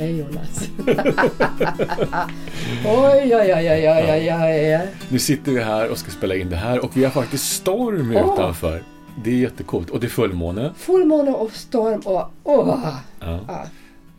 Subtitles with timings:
[0.00, 0.68] Hej Jonas!
[2.86, 4.32] oj, oj, oj, oj, oj, oj,
[4.76, 4.88] oj.
[5.08, 8.16] Nu sitter vi här och ska spela in det här och vi har faktiskt storm
[8.16, 8.34] Åh.
[8.34, 8.82] utanför.
[9.24, 9.90] Det är jättecoolt.
[9.90, 10.72] Och det är fullmåne.
[10.76, 12.78] Fullmåne och storm och åh!
[13.20, 13.40] Ja.
[13.48, 13.64] Ja,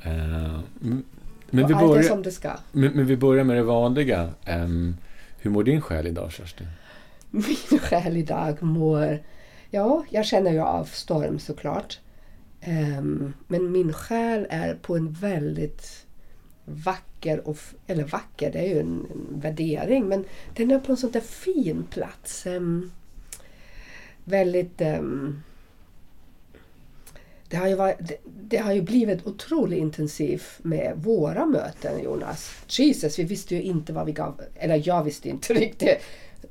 [0.04, 1.04] Eh, m-
[1.50, 2.50] men, och vi börjar, som det ska.
[2.72, 4.30] men, men vi börjar med det vanliga.
[4.46, 4.98] Ehm,
[5.40, 6.68] hur mår din själ idag Kerstin?
[7.32, 9.20] Min själ idag mår...
[9.70, 12.00] Ja, jag känner ju av storm såklart.
[12.68, 16.06] Um, men min själ är på en väldigt
[16.66, 20.26] vacker, och, eller vacker, det är ju en, en värdering, men
[20.56, 22.46] den är på en sån där fin plats.
[22.46, 22.92] Um,
[24.24, 24.82] väldigt...
[24.82, 25.44] Um,
[27.48, 32.52] det har, ju varit, det, det har ju blivit otroligt intensivt med våra möten Jonas.
[32.68, 35.90] Jesus, vi visste ju inte vad vi gav, eller jag visste inte riktigt,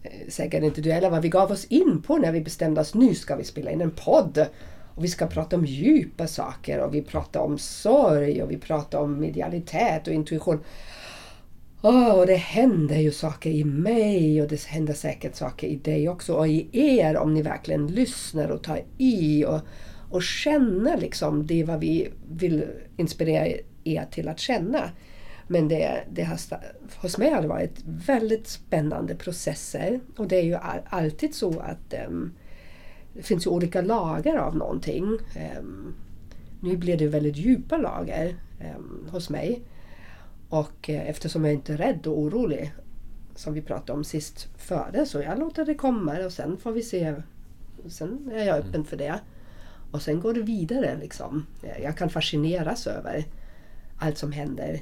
[0.03, 2.95] eh, säkert inte du heller, vad vi gav oss in på när vi bestämde oss
[2.95, 4.47] nu ska vi spela in en podd.
[4.95, 8.99] Och vi ska prata om djupa saker och vi pratar om sorg och vi pratar
[8.99, 10.61] om medialitet och intuition.
[11.83, 16.09] Oh, och det händer ju saker i mig och det händer säkert saker i dig
[16.09, 19.61] också och i er om ni verkligen lyssnar och tar i och,
[20.11, 22.65] och känner liksom det vad vi vill
[22.97, 23.47] inspirera
[23.85, 24.91] er till att känna.
[25.47, 26.39] Men det, det har,
[26.97, 31.95] hos mig har det varit väldigt spännande processer och det är ju alltid så att
[32.09, 32.33] um,
[33.15, 35.19] det finns ju olika lager av någonting.
[35.37, 35.95] Ehm,
[36.61, 39.63] nu blir det väldigt djupa lager ehm, hos mig.
[40.49, 42.73] Och eh, eftersom jag inte är rädd och orolig,
[43.35, 46.83] som vi pratade om sist före, så jag låter det komma och sen får vi
[46.83, 47.15] se.
[47.89, 49.21] Sen är jag öppen för det.
[49.91, 51.47] Och sen går det vidare liksom.
[51.63, 53.25] Eh, jag kan fascineras över
[53.99, 54.81] allt som händer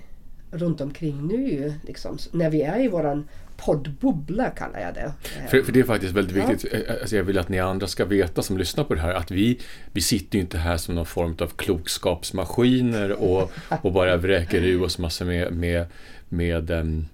[0.50, 1.74] runt omkring nu.
[1.86, 2.18] Liksom.
[2.32, 5.12] När vi är i våran poddbubbla kallar jag det.
[5.40, 6.46] Eh, För, för det är faktiskt väldigt Ja.
[6.46, 6.72] viktigt.
[6.74, 9.30] Eh, Alltså jag vill att ni andra ska veta som lyssnar på det här att
[9.30, 9.60] vi,
[9.92, 14.82] vi sitter ju inte här som någon form av klokskapsmaskiner och, och bara vräker ur
[14.82, 15.86] oss massor med, med,
[16.28, 17.06] med em,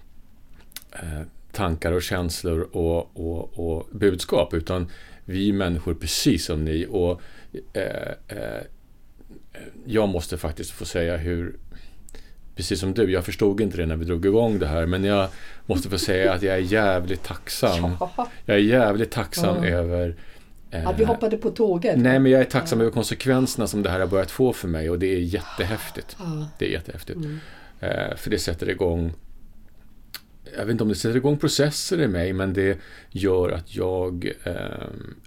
[0.92, 1.20] eh,
[1.52, 4.54] tankar och känslor och, och, och budskap.
[4.54, 4.88] Utan
[5.24, 6.86] vi är människor precis som ni.
[6.90, 7.20] Och
[7.72, 8.62] eh, eh,
[9.86, 11.56] jag måste faktiskt få säga hur
[12.56, 15.28] Precis som du, jag förstod inte det när vi drog igång det här men jag
[15.66, 17.96] måste få säga att jag är jävligt tacksam.
[18.00, 19.70] Ja, Jag är jävligt tacksam Ja.
[19.70, 20.14] över
[20.70, 21.98] eh, att vi hoppade på tåget.
[21.98, 24.90] Nej, men jag är tacksam över konsekvenserna som det här har börjat få för mig
[24.90, 26.16] och det är jättehäftigt.
[26.18, 26.48] Ja.
[26.58, 27.16] Det är jättehäftigt.
[27.18, 27.38] Mm.
[27.80, 29.12] Eh, för det sätter igång
[30.56, 32.78] jag vet inte om det sätter igång processer i mig, men det
[33.10, 34.54] gör att jag eh,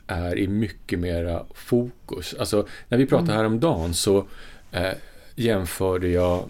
[0.07, 2.35] är i mycket mera fokus.
[2.39, 3.38] Alltså, när vi pratade Mm.
[3.38, 4.25] häromdagen så
[4.71, 4.88] eh,
[5.35, 6.44] jämförde jag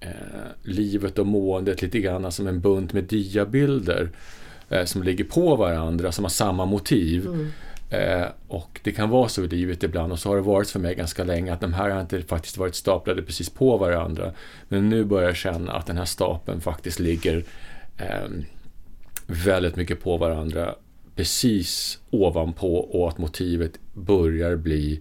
[0.00, 0.10] eh,
[0.62, 4.10] livet och måendet lite grann som en bunt med diabilder
[4.68, 7.26] eh, som ligger på varandra, som har samma motiv.
[7.26, 7.48] Mm.
[7.90, 10.80] Eh, och det kan vara så i livet ibland och så har det varit för
[10.80, 14.32] mig ganska länge att de här har inte faktiskt varit staplade precis på varandra.
[14.68, 17.44] Men nu börjar jag känna att den här stapeln faktiskt ligger
[17.98, 18.44] ehm,
[19.26, 20.74] väldigt mycket på varandra
[21.16, 25.00] precis ovanpå och att motivet börjar bli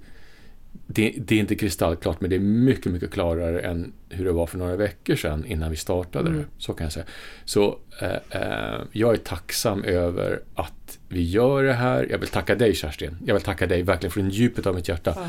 [0.87, 4.47] det, det är inte kristallklart men det är mycket, mycket klarare än hur det var
[4.47, 6.29] för några veckor sedan innan vi startade.
[6.29, 6.45] Mm.
[6.57, 7.05] Så kan jag säga.
[7.45, 12.07] Så eh, eh, jag är tacksam över att vi gör det här.
[12.09, 13.17] Jag vill tacka dig Kerstin.
[13.25, 15.13] Jag vill tacka dig verkligen från djupet av mitt hjärta.
[15.15, 15.27] Ja.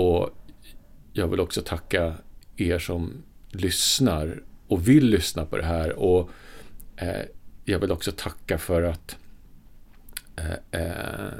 [0.00, 0.30] Och
[1.12, 2.14] jag vill också tacka
[2.56, 5.92] er som lyssnar och vill lyssna på det här.
[5.92, 6.30] Och
[6.96, 7.22] eh,
[7.64, 9.16] jag vill också tacka för att
[10.36, 11.32] eh, eh,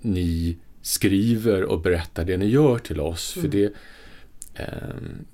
[0.00, 3.32] ni skriver och berättar det ni gör till oss.
[3.32, 3.72] För det,
[4.54, 5.24] ehm,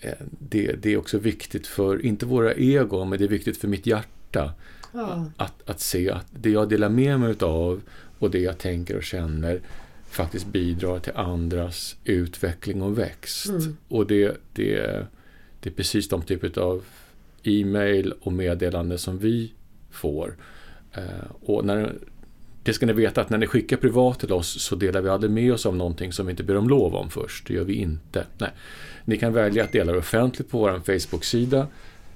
[0.00, 3.68] eh, det, det är också viktigt för, inte våra egon, men det är viktigt för
[3.68, 4.52] mitt hjärta.
[4.92, 5.30] Ja.
[5.36, 7.82] Att, att se att det jag delar med mig av
[8.18, 9.60] och det jag tänker och känner
[10.10, 13.48] faktiskt bidrar till andras utveckling och växt.
[13.48, 13.76] Mm.
[13.88, 15.06] Och det, det,
[15.60, 16.84] det är precis de typer av
[17.42, 19.52] e-mail och meddelanden som vi
[19.90, 20.36] får.
[20.92, 21.94] Eh, och när,
[22.62, 25.30] det ska ni veta att när ni skickar privat till oss så delar vi aldrig
[25.32, 27.46] med oss av någonting som vi inte ber om lov om först.
[27.46, 28.26] Det gör vi inte.
[28.38, 28.50] Nej.
[29.04, 31.66] Ni kan välja att dela det offentligt på vår Facebook-sida.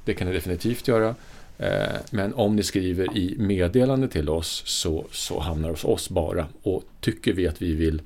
[0.05, 1.15] Det kan ni definitivt göra.
[1.59, 6.11] Eh, Men om ni skriver i meddelande till oss så, så hamnar det hos oss
[6.11, 6.47] bara.
[6.63, 8.03] Och tycker vi att vi vill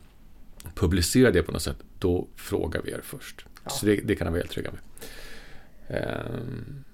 [0.75, 3.45] publicera det på något sätt, då frågar vi er först.
[3.65, 3.71] Ja.
[3.71, 4.81] Så det, det kan ni vara helt trygga med.
[5.89, 6.85] Ehm,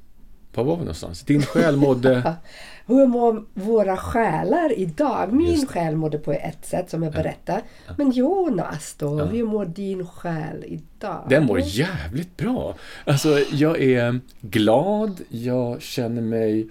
[0.56, 1.22] var var vi någonstans?
[1.22, 2.34] Din själ mådde...
[2.86, 5.32] Hur mår våra själar idag?
[5.32, 7.62] Min själ mådde på ett sätt som jag berättade.
[7.96, 9.18] Men Jonas då?
[9.18, 9.24] Ja.
[9.24, 11.26] Hur mår din själ idag?
[11.28, 12.74] Den mår jävligt bra.
[13.04, 16.68] Alltså, jag är glad, jag känner mig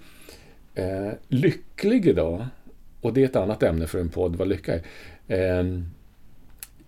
[0.76, 2.46] eh, lycklig idag.
[3.02, 4.74] Och det är ett annat ämne för en podd, vad lycka
[5.28, 5.60] är.
[5.60, 5.82] Eh,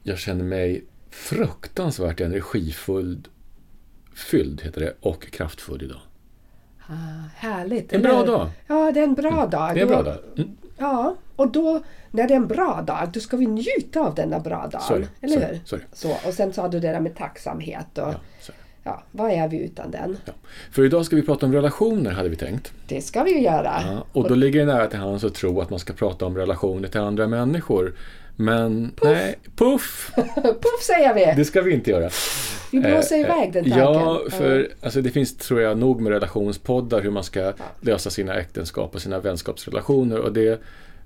[0.04, 3.28] jag känner mig fruktansvärt energifull,
[4.14, 6.02] fylld heter det, och kraftfull idag.
[6.88, 6.94] Ah,
[7.36, 7.94] härligt.
[7.94, 8.50] En bra dag.
[8.68, 9.72] Ja, det är en bra dag.
[9.76, 10.18] Det är en bra dag.
[10.38, 10.50] Mm.
[10.78, 14.40] Ja, och då när det är en bra dag, då ska vi njuta av denna
[14.40, 14.82] bra dag.
[14.90, 15.78] Det, Eller det, hur?
[15.78, 15.84] det.
[15.94, 17.98] Så, och sen sa du det där med tacksamhet.
[17.98, 18.54] Och, Ja,
[18.84, 19.04] ja.
[19.12, 20.18] vad är vi utan den?
[20.26, 20.34] Ja.
[20.72, 22.72] För idag ska vi prata om relationer, hade vi tänkt.
[22.88, 23.74] Det ska vi ju göra.
[23.86, 26.38] Ja, och då ligger det nära till hands att tro att man ska prata om
[26.38, 27.94] relationer till andra människor.
[28.36, 30.12] Men nej, puff!
[30.36, 31.34] Puff säger vi!
[31.38, 32.10] Det ska vi inte göra.
[32.72, 33.80] Vi blåser Eh, iväg den tanken.
[33.80, 38.36] Ja, för alltså, det finns tror jag nog med relationspoddar hur man ska lösa sina
[38.36, 40.20] äktenskap och sina vänskapsrelationer.
[40.20, 40.62] Och det,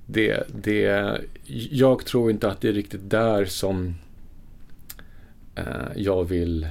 [0.06, 1.18] det, det,
[1.72, 3.96] jag tror inte att det är riktigt där som
[5.56, 5.64] eh,
[5.96, 6.68] jag vill,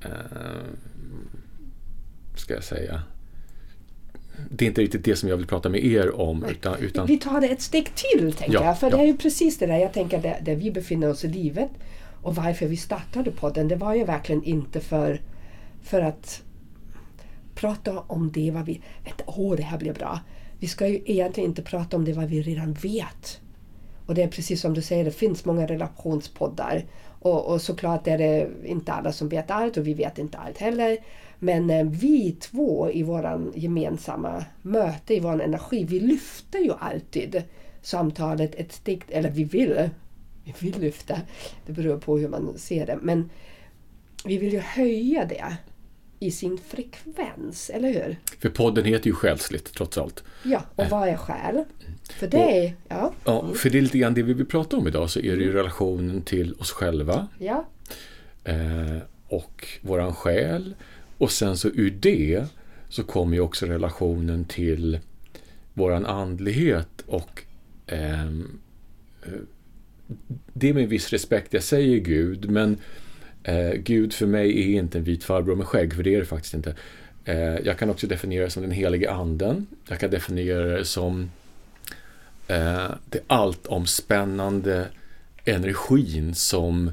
[0.00, 0.08] eh,
[2.36, 3.02] ska jag säga,
[4.50, 6.44] det är inte riktigt det som jag vill prata med er om.
[6.44, 8.78] Utan, utan Vi tar det ett steg till, tänker Ja, jag.
[8.78, 8.96] För ja.
[8.96, 11.70] det är ju precis det där jag tänker, där, där vi befinner oss i livet.
[12.22, 15.20] Och varför vi startade podden, det var ju verkligen inte för,
[15.82, 16.42] för att
[17.54, 18.80] prata om det vad vi...
[19.04, 20.20] Vänta, åh, det här blir bra.
[20.58, 23.40] Vi ska ju egentligen inte prata om det vad vi redan vet.
[24.06, 26.84] Och det är precis som du säger, det finns många relationspoddar.
[27.20, 30.58] Och, och såklart är det inte alla som vet allt och vi vet inte allt
[30.58, 30.98] heller.
[31.44, 37.42] Men eh, vi två i våran gemensamma möte, i vår energi, vi lyfter ju alltid
[37.82, 39.90] samtalet ett steg, eller vi vill,
[40.44, 41.20] vi vill lyfta,
[41.66, 43.30] det beror på hur man ser det, men
[44.24, 45.56] vi vill ju höja det
[46.18, 48.16] i sin frekvens, eller hur?
[48.38, 50.24] för podden heter ju Själsligt trots allt.
[50.42, 51.64] Ja, och vad är själ?
[52.10, 54.88] För det är, ja, Ja, för det är lite grann det vi vill prata om
[54.88, 55.10] idag.
[55.10, 57.28] Så är det ju relationen till oss själva.
[57.38, 57.66] Ja,
[58.44, 58.98] eh,
[59.28, 60.74] och våran själ.
[61.18, 62.44] Och sen så ur det
[62.88, 64.98] så kommer ju också relationen till
[65.74, 67.42] våran andlighet och
[67.86, 68.60] ehm,
[69.22, 69.32] eh,
[70.52, 72.78] det är med viss respekt jag säger Gud, men
[73.42, 76.26] eh, Gud för mig är inte en vit farbror med skägg, för det är det
[76.26, 76.74] faktiskt inte.
[77.24, 79.66] Eh, jag kan också definiera det som den helige anden.
[79.88, 81.30] Jag kan definiera det som
[82.48, 84.88] eh, det alltomspännande
[85.44, 86.90] energin som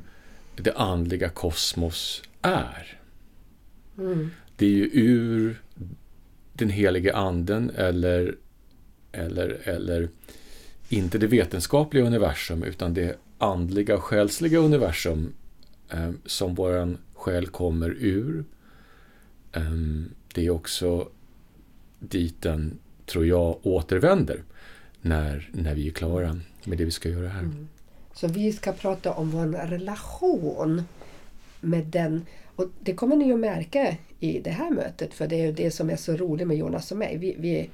[0.56, 3.01] det andliga kosmos är.
[4.56, 5.62] Det är ju ur
[6.54, 8.36] den helige anden eller,
[9.12, 10.10] eller, eller
[10.90, 15.34] inte det vetenskapliga universum utan det andliga och själsliga universum
[15.90, 18.46] eh, som våran själ kommer ur.
[19.52, 19.62] Eh,
[20.34, 21.10] det är också
[22.00, 24.44] dit den, tror jag, återvänder
[25.02, 27.50] när, när vi är klara med det vi ska göra här.
[28.14, 30.84] Så vi ska prata om vår relation
[31.62, 32.26] med den.
[32.62, 35.72] Och det kommer ni att märka i det här mötet för det är ju det
[35.72, 37.18] som är så roligt med Jonas och mig.
[37.18, 37.70] Vi, vi,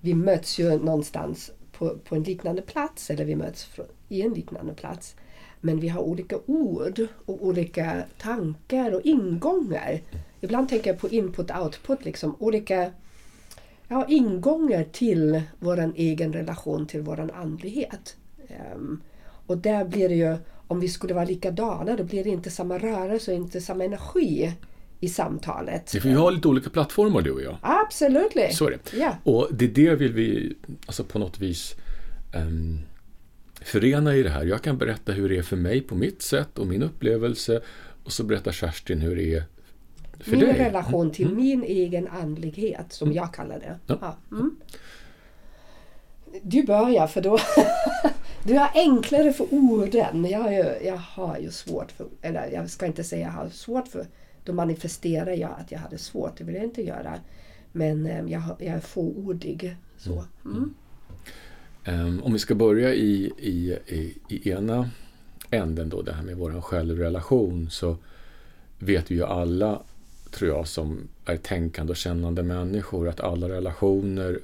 [0.00, 3.70] vi möts ju någonstans på, på en liknande plats eller vi möts
[4.08, 5.16] i en liknande plats.
[5.60, 10.00] Men vi har olika ord och olika tankar och ingångar.
[10.40, 12.92] Ibland tänker jag på input output, liksom olika
[13.88, 18.16] ja, ingångar till vår egen relation till vår andlighet.
[18.74, 19.02] Um,
[19.46, 20.36] och där blir det ju,
[20.70, 24.52] om vi skulle vara likadana, då blir det inte samma rörelse och inte samma energi
[25.00, 25.92] i samtalet.
[25.92, 27.56] Det får vi ha lite olika plattformar du och jag.
[27.60, 28.32] Absolut!
[28.52, 28.96] Så är det.
[28.96, 29.16] Ja.
[29.24, 31.74] Och det är det vill vi alltså på något vis
[32.34, 32.78] ehm,
[33.60, 34.44] förena i det här.
[34.44, 37.60] Jag kan berätta hur det är för mig på mitt sätt och min upplevelse
[38.04, 39.44] och så berättar Kerstin hur det är
[40.20, 40.50] för Min dig.
[40.50, 40.64] Mm.
[40.64, 43.78] relation till min egen andlighet, som jag kallar det.
[43.86, 43.98] Ja.
[44.00, 44.16] Ja.
[44.36, 44.56] Mm.
[46.42, 47.38] Du börjar för då...
[48.44, 50.24] du har enklare för orden.
[50.24, 52.06] Jag har, ju, jag har ju svårt för...
[52.22, 54.06] Eller jag ska inte säga jag har svårt för...
[54.44, 56.38] Då manifesterar jag att jag hade svårt.
[56.38, 57.14] Det vill jag inte göra.
[57.72, 59.76] Men eh, jag, jag är fåordig.
[59.96, 60.24] Så.
[60.44, 60.74] Mm.
[61.84, 64.90] Ehm, om vi ska börja i, i, i, i ena
[65.50, 67.96] änden då, det här med vår självrelation, så
[68.78, 69.82] vet vi ju alla,
[70.30, 74.40] tror jag, som är tänkande och kännande människor, att alla relationer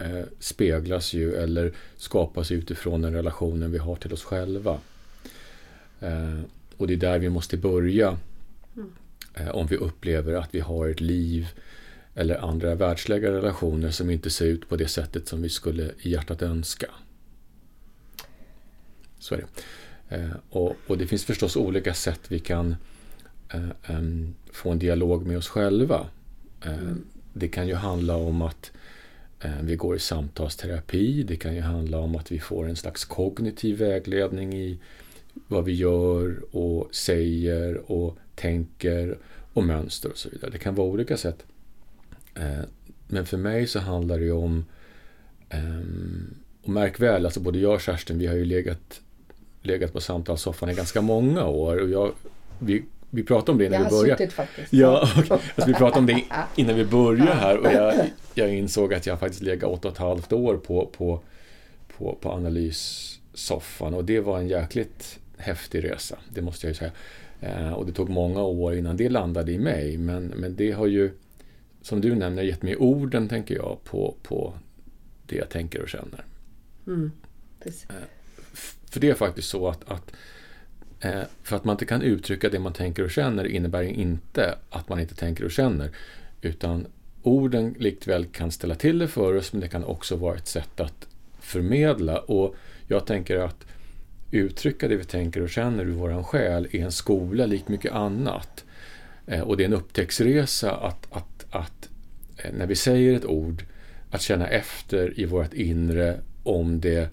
[0.00, 4.78] eh, speglas ju eller skapas utifrån den relationen vi har till oss själva.
[6.00, 6.40] Eh,
[6.76, 8.18] och det är där vi måste börja
[9.34, 11.48] eh, om vi upplever att vi har ett liv
[12.14, 16.10] eller andra världsliga relationer som inte ser ut på det sättet som vi skulle i
[16.10, 16.86] hjärtat önska.
[19.18, 19.46] Så är det.
[20.08, 22.76] Eh, och, och det finns förstås olika sätt vi kan
[23.48, 24.00] eh,
[24.52, 26.06] få en dialog med oss själva.
[26.64, 26.92] Eh,
[27.32, 28.70] det kan ju handla om att
[29.40, 31.22] Eh, vi går i samtalsterapi.
[31.22, 34.78] Det kan ju handla om att vi får en slags kognitiv vägledning i
[35.48, 39.18] vad vi gör och säger och tänker
[39.52, 40.50] och mönster och så vidare.
[40.50, 41.44] Det kan vara olika sätt.
[42.34, 42.64] Eh,
[43.08, 44.64] men för mig så handlar det ju om
[45.48, 49.00] ehm, och märk väl, alltså både jag och Kerstin, vi har ju legat,
[49.62, 51.76] legat på samtalssoffan i ganska många år.
[51.76, 52.12] Och jag,
[52.58, 54.08] vi, vi pratade om det jag vi började.
[54.08, 54.72] Jag har suttit faktiskt.
[54.72, 56.24] Ja, alltså vi pratade om det
[56.56, 57.94] innan vi började här och jag,
[58.34, 61.20] jag insåg att jag faktiskt legat åtta och ett halvt år på, på,
[61.96, 66.92] på, på analyssoffan och det var en jäkligt häftig resa, det måste jag ju säga.
[67.40, 70.86] Eh, och det tog många år innan det landade i mig, men, men det har
[70.86, 71.10] ju,
[71.82, 74.54] som du nämner, gett mig orden, tänker jag, på, på
[75.26, 76.24] det jag tänker och känner.
[76.86, 77.12] Mm,
[78.90, 80.16] för det är faktiskt så att, att eh,
[81.00, 84.88] Eh, för att man inte kan uttrycka det man tänker och känner innebär inte att
[84.88, 85.90] man inte tänker och känner.
[86.40, 86.86] Utan
[87.22, 90.80] orden likväl kan ställa till det för oss men det kan också vara ett sätt
[90.80, 91.08] att
[91.40, 92.18] förmedla.
[92.18, 92.54] Och
[92.88, 93.66] jag tänker att
[94.30, 98.64] uttrycka det vi tänker och känner ur vår själ är en skola likt mycket annat.
[99.26, 101.88] Eh, och det är en upptäcktsresa att, att, att
[102.36, 103.64] eh, när vi säger ett ord
[104.10, 107.10] att känna efter i vårt inre om det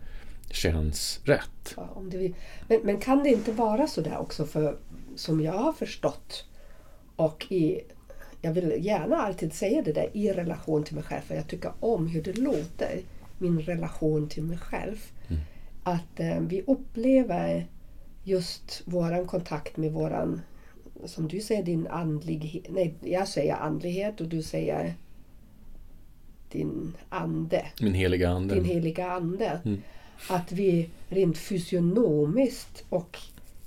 [0.54, 1.74] känns rätt.
[1.78, 2.34] Ja, om det,
[2.68, 4.78] men, men kan det inte vara så där också för
[5.16, 6.46] som jag har förstått
[7.16, 7.82] och i,
[8.42, 11.72] jag vill gärna alltid säga det där i relation till mig själv för jag tycker
[11.80, 13.02] om hur det låter,
[13.38, 14.98] min relation till mig själv.
[15.28, 15.42] Mm.
[15.84, 17.68] Att eh, vi upplever
[18.24, 20.42] just våran kontakt med våran,
[21.06, 24.94] som du säger din andlighet, nej jag säger andlighet och du säger
[26.52, 27.66] din ande.
[27.82, 28.56] Min heliga ande.
[28.56, 29.62] Din heliga ande.
[29.66, 29.82] Mm.
[30.30, 33.18] Att vi rent fysionomiskt och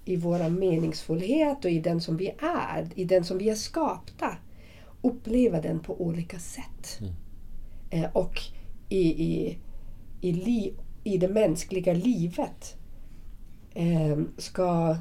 [0.04, 4.36] i vår meningsfullhet och i den som vi är, i den som vi är skapta,
[5.02, 7.00] upplever den på olika sätt.
[7.00, 7.12] Mm.
[7.90, 8.40] Eh, och
[8.88, 9.58] i, i,
[10.20, 12.76] i, li, i det mänskliga livet
[13.74, 14.96] eh, ska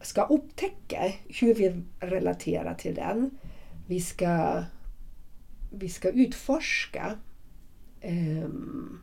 [0.00, 3.30] ska upptäcka hur vi relaterar till den.
[3.86, 4.64] Vi ska
[5.70, 7.18] vi ska utforska
[8.04, 9.02] um,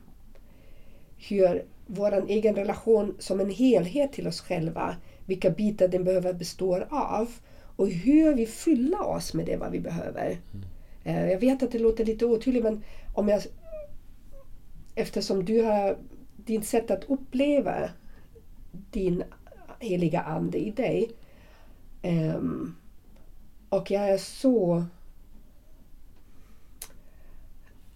[1.18, 6.84] hur vår egen relation som en helhet till oss själva, vilka bitar den behöver bestå
[6.90, 7.30] av
[7.76, 10.38] och hur vi fyller oss med det vad vi behöver.
[10.54, 10.66] Mm.
[11.06, 13.42] Uh, jag vet att det låter lite otydligt men om jag,
[14.96, 15.98] eftersom du har
[16.36, 17.90] ditt sätt att uppleva
[18.92, 19.24] din
[19.80, 21.12] heliga ande i dig
[22.04, 22.76] um,
[23.70, 24.86] och jag är så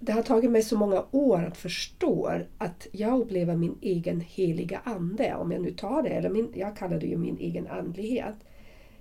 [0.06, 4.82] det har tagit mig så många år att förstå att jag upplever min egen heliga
[4.84, 8.36] ande, om jag nu tar det, eller min, jag kallar det ju min egen andlighet,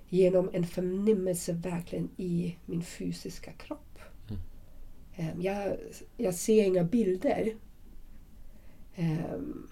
[0.08, 3.98] genom en förnimmelse verkligen i min fysiska kropp.
[4.28, 5.32] Mm.
[5.32, 5.76] Um, jag,
[6.16, 7.54] jag ser inga bilder.
[8.98, 9.68] Um,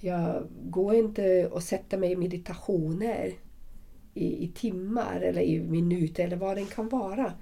[0.00, 3.32] jag går inte och sätter mig i meditationer
[4.14, 7.32] i, i timmar eller i minuter eller vad det kan vara.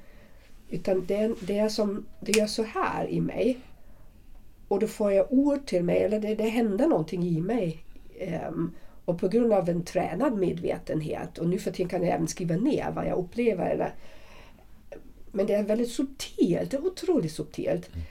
[0.71, 3.59] Utan det, det, är som, det gör så här i mig.
[4.69, 7.85] Och då får jag ord till mig, eller det, det händer någonting i mig.
[8.49, 12.29] Um, och på grund av en tränad medvetenhet, och nu för tiden kan jag även
[12.29, 13.71] skriva ner vad jag upplever.
[13.71, 13.95] Eller,
[15.33, 17.95] men det är väldigt subtilt, det är otroligt subtilt.
[17.95, 18.07] Mm.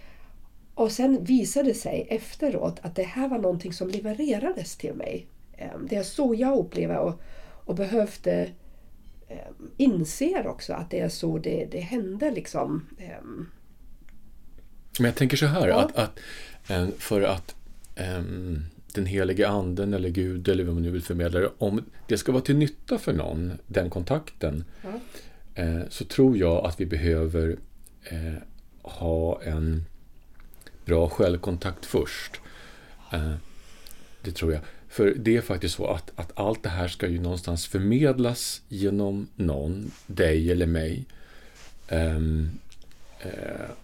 [0.74, 5.28] Och sen visade det sig efteråt att det här var någonting som levererades till mig.
[5.76, 7.22] Um, det är så jag upplever och,
[7.66, 8.50] och behövde
[9.28, 9.38] eh,
[9.78, 12.32] inser också att det är så det, det händer.
[12.32, 12.88] Liksom.
[12.98, 13.26] Eh.
[15.00, 15.82] Men jag tänker så här, ja.
[15.82, 16.20] att, att,
[16.68, 17.56] eh, för att
[18.18, 22.18] um, den helige anden eller Gud eller vad man nu vill förmedla det, om det
[22.18, 25.00] ska vara till nytta för någon, den kontakten, ja.
[25.64, 27.58] eh, så tror jag att vi behöver
[28.04, 28.42] eh,
[28.82, 29.86] ha en
[30.86, 32.42] bra självkontakt först.
[33.14, 33.34] Eh,
[34.22, 34.62] det tror jag.
[34.96, 39.28] För det är faktiskt så att, att allt det här ska ju någonstans förmedlas genom
[39.36, 41.06] någon, dig eller mig.
[41.90, 42.50] Um,
[43.26, 43.32] uh,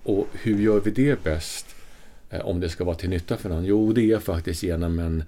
[0.03, 1.75] och hur gör vi det bäst?
[2.34, 3.65] Uh, om det ska vara till nytta för någon?
[3.65, 5.24] Jo, det är faktiskt genom en,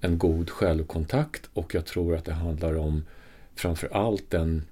[0.00, 3.04] en god självkontakt och jag tror att det handlar om
[3.54, 4.62] framför allt en,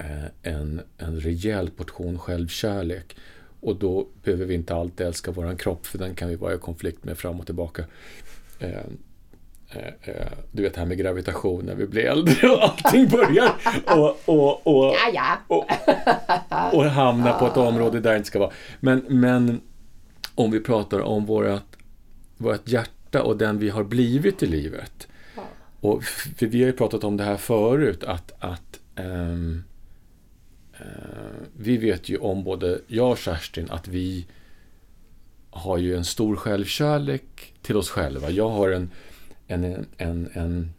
[0.00, 3.16] uh, en, en rejäl portion självkärlek.
[3.60, 6.58] Och då behöver vi inte alltid älska våran kropp för den kan vi vara i
[6.58, 7.84] konflikt med fram och tillbaka.
[8.60, 8.98] Ehm,
[9.70, 13.52] Eh, eh, du vet det här med gravitation när vi blir äldre och allting börjar
[13.86, 15.38] och, och, och, ja, ja.
[15.48, 18.52] och, och hamna på ett område där det inte ska vara.
[18.80, 19.60] Men, men
[20.34, 21.76] om vi pratar om vårt,
[22.36, 25.08] vårt hjärta och den vi har blivit i livet.
[25.80, 29.64] Och för vi har ju pratat om det här förut att, att um,
[30.72, 30.84] eh,
[31.56, 34.26] vi vet ju om både jag och Kerstin att vi
[35.50, 38.30] har ju en stor självkärlek till oss själva.
[38.30, 38.90] Jag har en,
[39.46, 40.72] en, en, en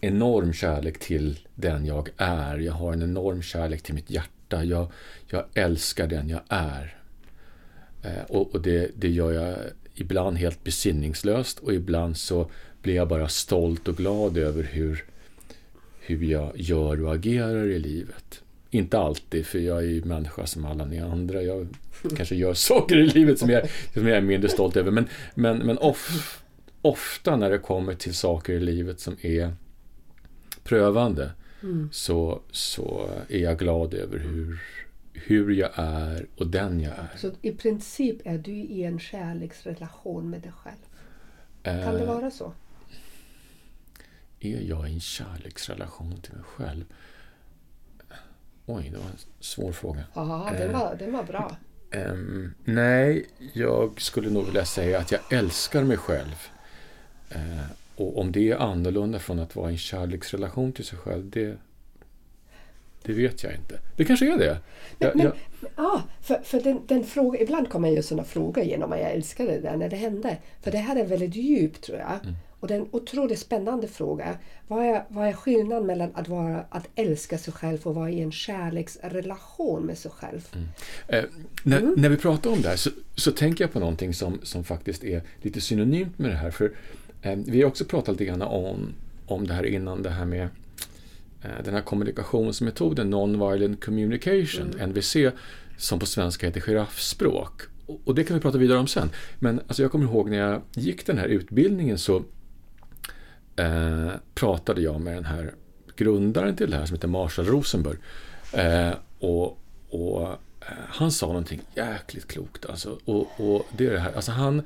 [0.00, 2.58] enorm kärlek till den jag är.
[2.58, 4.64] Jag har en enorm kärlek till mitt hjärta.
[4.64, 4.92] Jag,
[5.26, 6.96] jag älskar den jag är.
[8.02, 9.56] Eh, och, och det, det gör jag
[9.94, 12.50] ibland helt besinningslöst och ibland så
[12.82, 15.04] blir jag bara stolt och glad över hur,
[16.00, 18.42] hur jag gör och agerar i livet.
[18.70, 21.42] Inte alltid, för jag är ju människa som alla ni andra.
[21.42, 21.68] Jag
[22.16, 24.90] kanske gör saker i livet som jag, som jag är mindre stolt över.
[24.90, 26.41] Men, men, men of,
[26.82, 29.54] ofta när det kommer till saker i livet som är
[30.64, 31.30] prövande
[31.62, 31.88] mm.
[31.92, 34.62] så, så är jag glad över hur,
[35.12, 37.16] hur jag är och den jag är.
[37.16, 40.76] Så i princip är du i en kärleksrelation med dig själv?
[41.62, 42.52] Kan det vara så?
[44.40, 46.84] Är jag i en kärleksrelation till mig själv?
[48.66, 50.04] Oj, det var en svår fråga.
[50.14, 51.56] Ja, den var, den var bra.
[51.94, 56.48] Um, nej, jag skulle nog vilja säga att jag älskar mig själv.
[57.36, 57.62] Uh,
[57.96, 61.56] och om det är annorlunda från att vara i en kärleksrelation till sig själv, det,
[63.02, 63.78] det vet jag inte.
[63.96, 64.58] Det kanske är det.
[64.98, 65.34] Men, jag, men, jag...
[65.76, 69.60] Ja, för, för den, den fråga, ibland kommer ju sådana frågor genom att jag älskade
[69.60, 70.36] det när det hände.
[70.62, 72.18] För det här är väldigt djupt tror jag.
[72.22, 72.34] Mm.
[72.62, 74.38] Och det är en otroligt spännande fråga.
[74.68, 78.20] Vad är, vad är skillnaden mellan att, vara, att älska sig själv och vara i
[78.20, 80.48] en kärleksrelation med sig själv?
[80.52, 80.68] Mm.
[81.08, 81.24] Eh,
[81.62, 81.94] när, mm.
[81.96, 85.04] när vi pratar om det här så, så tänker jag på någonting som, som faktiskt
[85.04, 86.50] är lite synonymt med det här.
[86.50, 86.70] För eh,
[87.22, 88.94] Vi har också pratat lite grann om,
[89.26, 90.48] om det här innan, det här med
[91.42, 94.90] eh, den här kommunikationsmetoden Non-Violent Communication, mm.
[94.90, 95.16] NVC,
[95.76, 97.62] som på svenska heter giraffspråk.
[98.04, 99.10] Och det kan vi prata vidare om sen.
[99.38, 102.22] Men alltså jag kommer ihåg när jag gick den här utbildningen så
[103.56, 105.54] eh, pratade jag med den här
[105.96, 107.96] grundaren till det här som heter Marshall Rosenberg.
[108.52, 109.58] Eh, och,
[109.90, 110.36] och eh,
[110.88, 112.98] han sa någonting jäkligt klokt alltså.
[113.04, 114.62] Och, och det är det här, alltså han,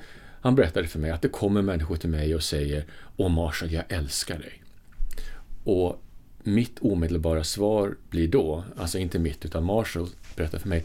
[0.47, 2.85] han berättade för mig att det kommer människor till mig och säger
[3.17, 4.63] Åh Marshall, jag älskar dig.
[5.65, 6.03] Och
[6.43, 10.85] mitt omedelbara svar blir då, alltså inte mitt utan Marshall berättar för mig,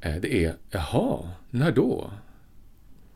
[0.00, 2.10] eh, det är Jaha, när då?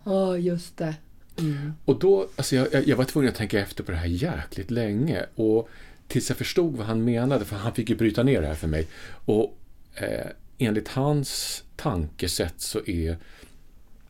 [0.05, 0.95] Ja, oh, just det.
[1.39, 1.73] Mm.
[1.85, 5.27] Och då, alltså jag, jag var tvungen att tänka efter på det här jäkligt länge.
[5.35, 5.69] Och
[6.09, 8.69] tills jag förstod vad han menade, för han fick ju bryta ner det här för
[8.69, 8.87] mig.
[9.25, 9.59] Och
[9.95, 10.27] eh,
[10.59, 13.17] enligt hans tankesätt så är,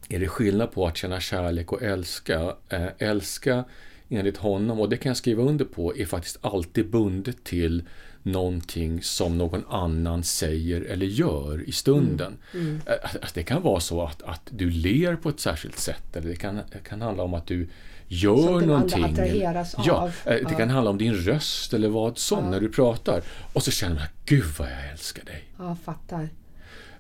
[0.08, 2.54] är det skillnad på att känna kärlek och älska.
[2.68, 3.64] Eh, älska
[4.08, 7.82] enligt honom, och det kan jag skriva under på, är faktiskt alltid bundet till
[8.22, 12.36] någonting som någon annan säger eller gör i stunden.
[12.54, 12.66] Mm.
[12.66, 12.80] Mm.
[13.02, 16.36] Alltså, det kan vara så att, att du ler på ett särskilt sätt eller det
[16.36, 17.68] kan, det kan handla om att du
[18.08, 19.04] gör som någonting.
[19.04, 20.32] attraheras ja, av.
[20.32, 22.50] Eh, det kan handla om din röst eller vad som ja.
[22.50, 23.22] när du pratar.
[23.52, 25.44] Och så känner man, gud vad jag älskar dig.
[25.58, 26.28] Ja, fattar.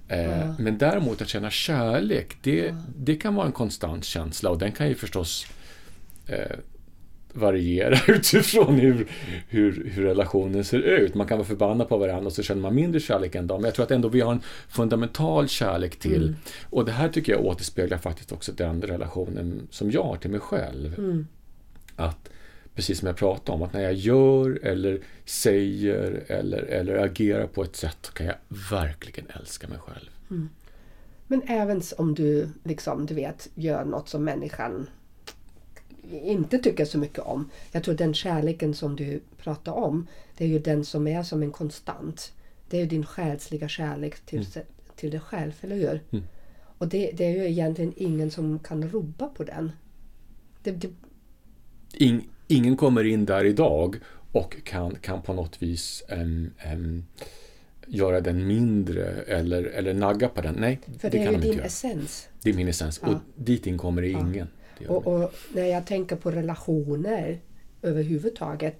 [0.08, 4.72] Eh, men däremot att känna kärlek, det, det kan vara en konstant känsla och den
[4.72, 5.46] kan ju förstås
[6.26, 6.56] eh,
[7.32, 9.06] variera utifrån hur,
[9.48, 11.14] hur, hur relationen ser ut.
[11.14, 13.60] Man kan vara förbannad på varandra och så känner man mindre kärlek en dag.
[13.60, 16.36] Men jag tror att ändå vi har en fundamental kärlek till, mm.
[16.70, 20.40] och det här tycker jag återspeglar faktiskt också den relationen som jag har till mig
[20.40, 20.98] själv.
[20.98, 21.26] Mm.
[21.96, 22.28] Att
[22.78, 27.62] precis som jag pratade om, att när jag gör eller säger eller, eller agerar på
[27.62, 28.34] ett sätt så kan jag
[28.70, 30.10] verkligen älska mig själv.
[30.30, 30.48] Mm.
[31.26, 34.86] Men även om du, liksom, du vet, gör något som människan
[36.10, 37.50] inte tycker så mycket om.
[37.72, 41.42] Jag tror den kärleken som du pratar om, det är ju den som är som
[41.42, 42.32] en konstant.
[42.68, 44.66] Det är ju din själsliga kärlek till, mm.
[44.96, 46.02] till dig själv, eller hur?
[46.10, 46.24] Mm.
[46.78, 49.72] Och det, det, är ju egentligen ingen som kan rubba på den.
[50.62, 50.90] Det, det...
[51.92, 53.96] In, ingen kommer in där idag
[54.32, 57.04] och kan, kan på något vis um, um,
[57.86, 60.54] göra den mindre eller, eller nagga på den.
[60.54, 62.28] Nej, För det, det är ju din essens.
[62.42, 63.08] Det är min essens ja.
[63.08, 64.48] och dit in kommer det ingen.
[64.78, 64.90] Ja.
[64.90, 67.38] Och, och, när jag tänker på relationer
[67.82, 68.78] överhuvudtaget.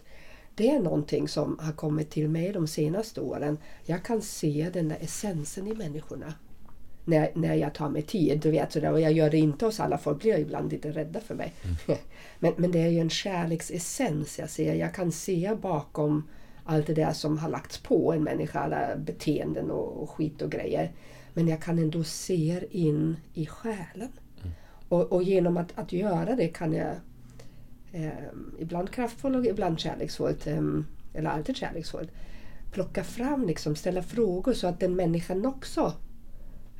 [0.54, 3.58] Det är någonting som har kommit till mig de senaste åren.
[3.84, 6.34] Jag kan se den där essensen i människorna.
[7.08, 8.40] När, när jag tar mig tid.
[8.40, 9.98] Du vet, sådär, och jag gör det inte hos alla.
[9.98, 11.52] Folk blir ibland lite rädda för mig.
[11.62, 11.98] Mm.
[12.38, 14.74] men, men det är ju en kärleksessens jag ser.
[14.74, 16.28] Jag kan se bakom
[16.64, 18.60] allt det där som har lagts på en människa.
[18.60, 20.92] Alla beteenden och, och skit och grejer.
[21.34, 24.12] Men jag kan ändå se in i själen.
[24.88, 26.94] Och, och genom att, att göra det kan jag
[27.92, 28.12] eh,
[28.58, 30.62] ibland kraftfullt och ibland kärleksfullt, eh,
[31.14, 32.10] eller alltid kärleksfullt,
[32.72, 35.92] plocka fram, liksom, ställa frågor så att den människan också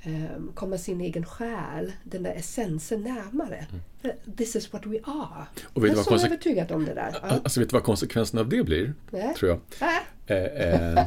[0.09, 3.67] eh, kommer sin egen själ, den där essensen närmare.
[4.03, 4.17] Mm.
[4.37, 5.47] This is what we are.
[5.73, 7.19] Och vet jag är så övertygad om det där.
[7.23, 7.29] Ja.
[7.29, 8.95] Alltså vet du vad konsekvensen av det blir?
[9.11, 9.35] Nej.
[9.35, 9.89] Tror jag.
[9.89, 9.99] Äh.
[10.27, 10.99] Eh,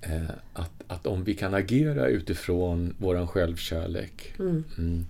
[0.00, 4.64] eh, att, att om vi kan agera utifrån våran självkärlek Mm.
[4.78, 5.06] mm,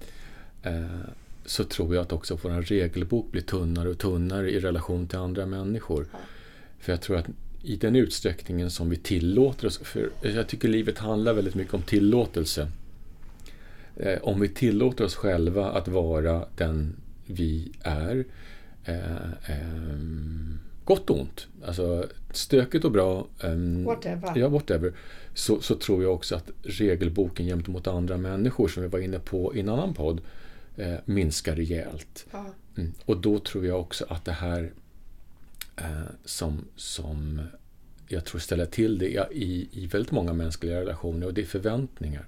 [0.63, 1.09] eh,
[1.45, 5.47] så tror jag att också vår regelbok blir tunnare och tunnare i relation till andra
[5.47, 6.07] människor.
[6.13, 6.19] Ja.
[6.79, 7.27] För jag tror att
[7.63, 11.83] i den utsträckningen som vi tillåter oss, för jag tycker livet handlar väldigt mycket om
[11.83, 12.71] tillåtelse.
[13.99, 18.25] Eh, om vi tillåter oss själva att vara den vi är,
[18.85, 24.39] eh, ehm, gott och ont, alltså stökigt och bra, ehm, Whatever.
[24.39, 24.93] ja, whatever,
[25.35, 29.55] så, så tror jag också att regelboken gentemot andra människor, som vi var inne på
[29.55, 30.21] i en annan podd,
[30.77, 32.27] eh, minskar rejält.
[32.31, 32.47] Ja.
[32.77, 32.93] Mm.
[33.05, 34.73] Och då tror jag också att det här
[35.77, 37.43] eh, som, som
[38.09, 42.27] jag tror ställer till det i, i väldigt många mänskliga relationer och det är förväntningar.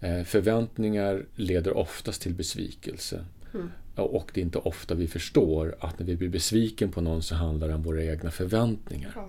[0.00, 3.24] Eh, förväntningar leder oftast till besvikelse.
[3.54, 3.70] Mm.
[3.94, 7.34] Och det är inte ofta vi förstår att när vi blir besviken på någon så
[7.34, 9.12] handlar det om våra egna förväntningar.
[9.14, 9.28] Ja.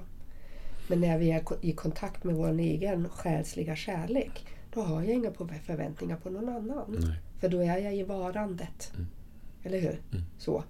[0.88, 5.32] Men när vi är i kontakt med vår egen själsliga kärlek, då har jag inga
[5.65, 6.86] förväntningar på någon annan.
[6.99, 7.15] Nej.
[7.39, 8.91] För då är jag i varandet.
[8.95, 9.08] Mm.
[9.63, 9.99] Eller hur?
[10.12, 10.23] Mm.
[10.39, 10.63] Så.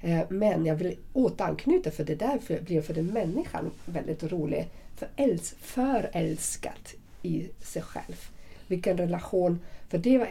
[0.00, 4.68] Eh, Men jag vill återanknyta för det där blir för den människan väldigt rolig.
[4.96, 8.28] För äls- förälskat i sig själv.
[8.66, 10.28] Vilken relation, för det var,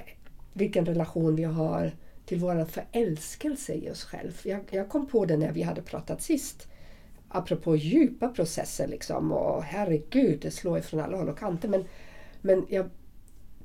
[0.53, 1.91] vilken relation vi har
[2.25, 4.41] till vår förälskelse i oss själv.
[4.43, 6.67] Jag, jag kom på det när vi hade pratat sist.
[7.27, 11.69] Apropå djupa processer liksom och herregud, det slår ifrån alla håll och kanter.
[11.69, 11.83] Men,
[12.41, 12.89] men jag,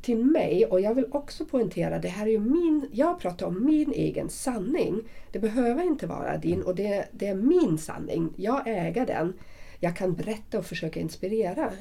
[0.03, 3.65] till mig, och jag vill också poängtera, det här är ju min, jag pratar om
[3.65, 5.03] min egen sanning.
[5.33, 8.33] Det behöver inte vara din och det, det är min sanning.
[8.37, 9.33] Jag äger den.
[9.81, 11.73] Jag kan berätta och försöka inspirera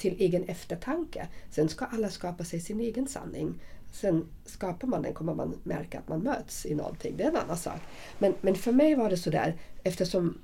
[0.00, 1.28] till egen eftertanke.
[1.50, 3.54] Sen ska alla skapa sig sin egen sanning.
[3.92, 7.16] Sen skapar man den kommer man märka att man möts i någonting.
[7.16, 7.80] Det är en annan sak.
[8.18, 10.38] Men, men för mig var det sådär eftersom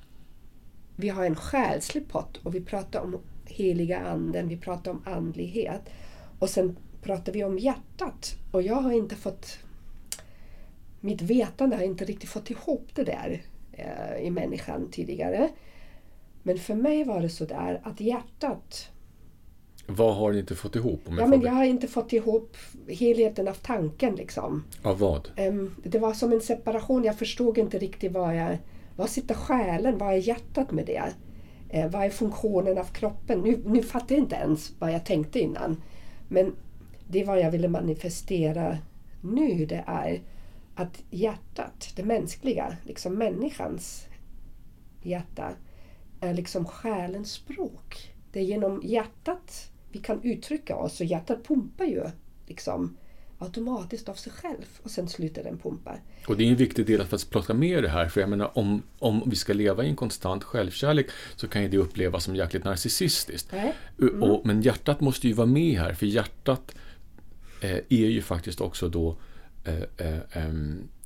[0.97, 5.83] vi har en själslig pott och vi pratar om heliga anden, vi pratar om andlighet.
[6.39, 8.35] Och sen pratar vi om hjärtat.
[8.51, 9.59] Och jag har inte fått...
[11.01, 13.43] Mitt vetande har inte riktigt fått ihop det där
[13.73, 15.49] eh, i människan tidigare.
[16.43, 18.91] Men för mig var det sådär att hjärtat...
[19.87, 21.01] Vad har ni inte fått ihop?
[21.05, 22.57] Om jag Ja, men jag har inte fått ihop
[22.89, 24.65] helheten av tanken liksom.
[24.83, 25.29] Av vad?
[25.85, 27.05] Det var som en separation.
[27.05, 28.59] Jag förstod inte riktigt vad jag...
[28.97, 29.99] Var sitter själen?
[29.99, 31.03] Vad är hjärtat med det?
[31.69, 33.41] Eh, vad är funktionen av kroppen?
[33.41, 35.83] Nu, nu fattar jag inte ens vad jag tänkte innan.
[36.29, 36.55] Men
[37.09, 38.79] det vad jag ville manifestera
[39.21, 40.23] nu det är
[40.75, 44.07] att hjärtat, det mänskliga, liksom människans
[45.03, 45.53] hjärta,
[46.21, 48.15] är liksom själens språk.
[48.33, 52.03] Det är genom hjärtat vi kan uttrycka oss och hjärtat pumpar ju
[52.47, 52.97] liksom
[53.39, 55.97] automatiskt av sig själv och sen slutar den pumpa.
[56.29, 58.83] Och det är en viktig del att plocka med det här, för jag menar om,
[58.99, 61.07] om vi ska leva i en konstant självkärlek
[61.37, 63.49] så kan ju det upplevas som jäkligt narcissistiskt.
[63.53, 63.73] Nej?
[63.99, 66.75] Och- Och, men hjärtat måste ju vara med här, för hjärtat
[67.61, 69.17] eh, är ju faktiskt också då
[69.65, 70.55] eh, eh,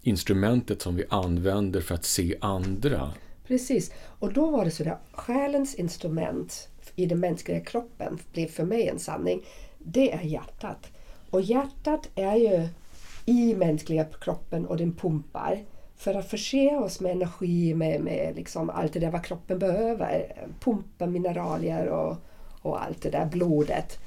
[0.03, 3.13] instrumentet som vi använder för att se andra.
[3.47, 3.93] Precis.
[4.19, 6.69] Och då var det så där, själens instrument
[7.03, 9.43] i den mänskliga kroppen blev för mig en sanning.
[9.79, 10.87] Det är hjärtat.
[11.31, 12.69] Och hjärtat är ju
[13.27, 15.65] i mänskliga kroppen och den pumpar
[15.97, 20.37] för att förse oss med energi, med, med liksom allt det där vad kroppen behöver.
[20.61, 22.17] Pumpa mineralier och,
[22.63, 23.99] och allt det där, blodet.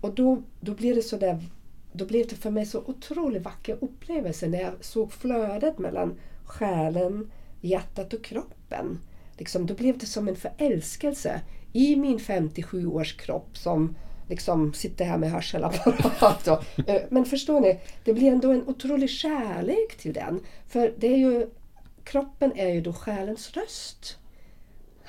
[0.00, 1.44] Och då, då blir det så där,
[1.92, 7.30] då blev det för mig så otroligt vacker upplevelse när jag såg flödet mellan själen,
[7.60, 8.98] hjärtat och kroppen.
[9.38, 11.40] Liksom, då blev det som en förälskelse
[11.72, 13.96] i min 57 års kropp som
[14.28, 16.48] liksom sitter här med hörselapparat.
[16.48, 20.40] Och, eh, men förstår ni, det blir ändå en otrolig kärlek till den.
[20.68, 21.50] För det är ju,
[22.04, 24.18] kroppen är ju då själens röst.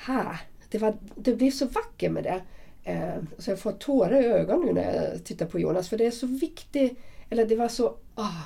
[0.06, 0.36] Ha,
[0.70, 2.42] det, var, det blev så vackert med det.
[2.84, 5.88] Eh, så jag får tårar i ögonen nu när jag tittar på Jonas.
[5.88, 6.98] För det är så viktigt.
[7.30, 7.96] Eller det var så...
[8.14, 8.42] ah,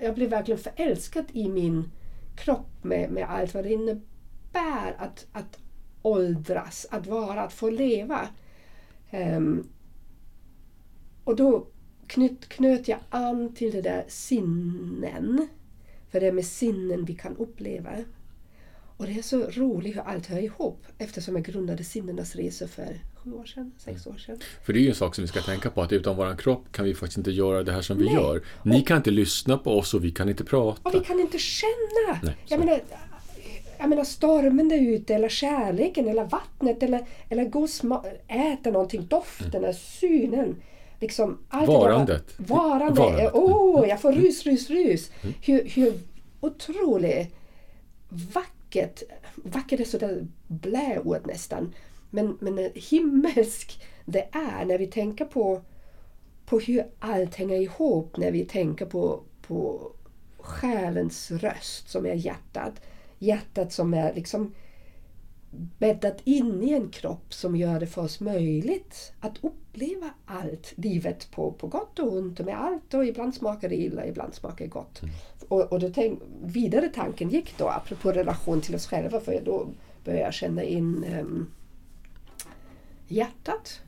[0.00, 1.90] jag blev verkligen förälskad i min
[2.36, 5.58] kropp med, med allt vad det innebär att, att
[6.04, 8.28] åldras, att vara, att få leva.
[9.10, 9.68] Ehm,
[11.24, 11.66] och då
[12.06, 15.48] knöt, knöt jag an till det där sinnen.
[16.10, 17.90] För det är med sinnen vi kan uppleva.
[18.96, 23.00] Och det är så roligt hur allt hör ihop eftersom jag grundade sinnenas resa för
[23.14, 24.38] sju år sedan, sex år sedan.
[24.64, 26.64] För det är ju en sak som vi ska tänka på, att utan våran kropp
[26.72, 28.14] kan vi faktiskt inte göra det här som vi Nej.
[28.14, 28.42] gör.
[28.62, 30.88] Ni kan inte lyssna på oss och vi kan inte prata.
[30.88, 32.20] Och vi kan inte känna!
[32.22, 32.80] Nej, jag, menar,
[33.84, 38.70] jag menar stormen där ute, eller kärleken, eller vattnet, eller, eller gå och sma- äta
[38.70, 40.56] någonting, doften, eller synen.
[41.00, 42.24] Liksom, allt det där var- Varandet.
[42.36, 43.00] Varande.
[43.00, 43.34] Varandet.
[43.34, 45.10] Oh, jag får rys, rys, rys.
[45.42, 45.92] Hur, hur
[46.40, 47.34] otroligt
[48.34, 49.02] vackert,
[49.34, 51.74] vackert är sådär bläord nästan,
[52.10, 55.60] men, men en himmelsk det är när vi tänker på,
[56.46, 59.90] på hur allt hänger ihop, när vi tänker på, på
[60.38, 62.72] själens röst som är hjärtat.
[63.18, 64.54] Hjärtat som är liksom
[65.78, 71.30] bäddat in i en kropp som gör det för oss möjligt att uppleva allt, livet
[71.30, 74.64] på, på gott och ont och med allt och ibland smakar det illa, ibland smakar
[74.64, 75.02] det gott.
[75.02, 75.14] Mm.
[75.48, 79.68] Och, och då tänk, vidare tanken gick då, apropå relation till oss själva, för då
[80.04, 81.50] började jag känna in um,
[83.08, 83.80] hjärtat.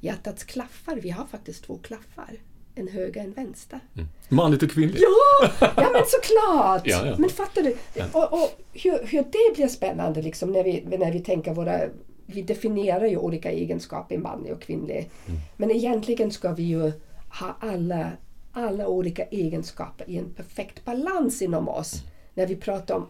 [0.00, 2.36] Hjärtats klaffar, vi har faktiskt två klaffar
[2.78, 3.80] en höger en vänster.
[3.94, 4.08] Mm.
[4.28, 5.02] Manligt och kvinnligt?
[5.02, 6.82] Ja, ja men såklart!
[6.84, 7.14] ja, ja.
[7.18, 7.76] Men fattar du?
[8.12, 11.80] Och, och hur, hur, det blir spännande liksom när vi, när vi tänker våra...
[12.26, 15.10] Vi definierar ju olika egenskaper, manlig och kvinnlig.
[15.26, 15.40] Mm.
[15.56, 16.92] Men egentligen ska vi ju
[17.40, 18.10] ha alla,
[18.52, 21.94] alla olika egenskaper i en perfekt balans inom oss.
[21.94, 22.06] Mm.
[22.34, 23.06] När vi pratar om,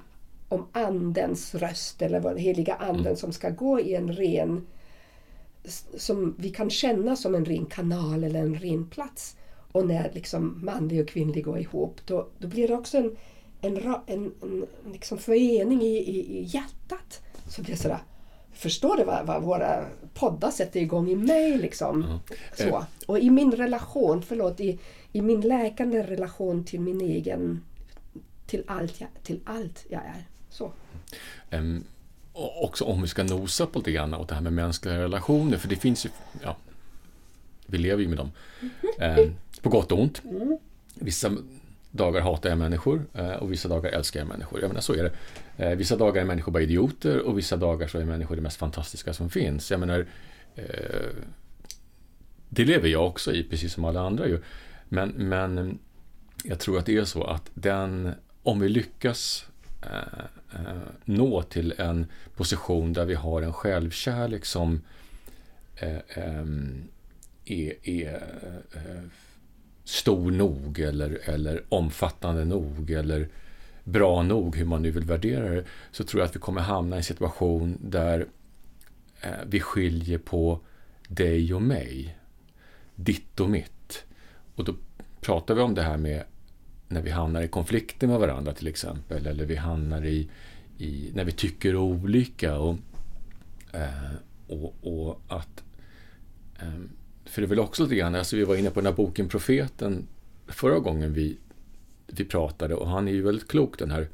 [0.48, 3.16] om Andens röst eller den heliga Anden mm.
[3.16, 4.66] som ska gå i en ren
[5.96, 9.36] som vi kan känna som en ren kanal eller en ren plats.
[9.76, 13.16] Och när liksom manlig och kvinnlig går ihop då, då blir det också en,
[13.60, 17.22] en, en, en liksom förening i, i, i hjärtat.
[17.48, 17.98] Så det är sådär,
[18.52, 19.84] förstår du vad, vad våra
[20.14, 21.58] poddar sätter igång i mig?
[21.58, 22.02] Liksom.
[22.02, 22.18] Mm.
[22.56, 22.84] Så.
[23.06, 24.78] Och i min relation, förlåt, i,
[25.12, 27.64] i min läkande relation till min egen,
[28.46, 30.26] till allt jag, till allt jag är.
[30.50, 30.72] Så.
[31.50, 31.84] Um,
[32.36, 35.68] också om vi ska nosa på lite grann åt det här med mänskliga relationer, för
[35.68, 36.10] det finns ju,
[36.42, 36.56] ja,
[37.66, 38.30] vi lever ju med dem.
[39.00, 40.22] Um, på gott och ont.
[40.94, 41.30] Vissa
[41.96, 44.60] dagar hatar jag människor eh, och vissa dagar älskar jag människor.
[44.60, 45.12] Jag menar, så är det.
[45.64, 48.56] Eh, vissa dagar är människor bara idioter och vissa dagar så är människor det mest
[48.56, 49.70] fantastiska som finns.
[49.70, 50.06] Jag menar,
[50.54, 50.64] eh,
[52.48, 54.42] det lever jag också i, precis som alla andra ju.
[54.88, 55.78] Men, men
[56.44, 59.46] jag tror att det är så att den, om vi lyckas
[61.04, 64.82] nå till en position där vi har en självkärlek som
[65.76, 66.02] är,
[67.84, 68.22] är
[69.86, 73.28] stor nog eller, eller omfattande nog eller
[73.84, 76.96] bra nog, hur man nu vill värdera det, så tror jag att vi kommer hamna
[76.96, 78.26] i en situation där
[79.20, 80.60] eh, vi skiljer på
[81.08, 82.18] dig och mig,
[82.94, 84.04] ditt och mitt.
[84.54, 84.74] Och då
[85.20, 86.24] pratar vi om det här med
[86.88, 90.28] när vi hamnar i konflikter med varandra till exempel, eller vi hamnar i,
[90.78, 92.58] i när vi tycker olika.
[92.58, 92.76] Och,
[93.72, 94.12] eh,
[94.46, 95.64] och, och att
[96.58, 96.90] ehm,
[97.26, 99.28] för det är väl också lite grann, alltså vi var inne på den här boken
[99.28, 100.06] Profeten
[100.46, 101.36] förra gången vi,
[102.06, 104.08] vi pratade och han är ju väldigt klok den här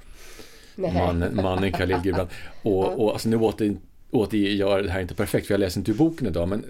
[0.76, 2.28] mannen, mannen Khalil Gibran.
[2.62, 3.76] Och, och alltså, nu åter,
[4.10, 6.64] återger jag det här inte perfekt för jag läser inte ur boken idag men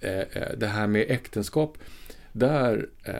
[0.00, 1.78] eh, eh, det här med äktenskap
[2.32, 3.14] där, eh,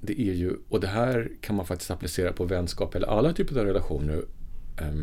[0.00, 3.60] det är ju, och det här kan man faktiskt applicera på vänskap eller alla typer
[3.60, 4.22] av relationer.
[4.80, 4.94] Eh,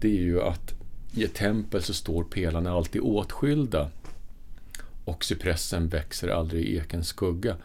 [0.00, 0.74] det är ju att
[1.14, 3.90] i ett tempel så står pelarna alltid åtskilda
[5.06, 7.56] och cypressen växer aldrig i ekens skugga.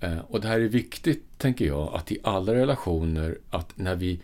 [0.00, 4.20] Eh, och det här är viktigt, tänker jag, att i alla relationer, att när vi,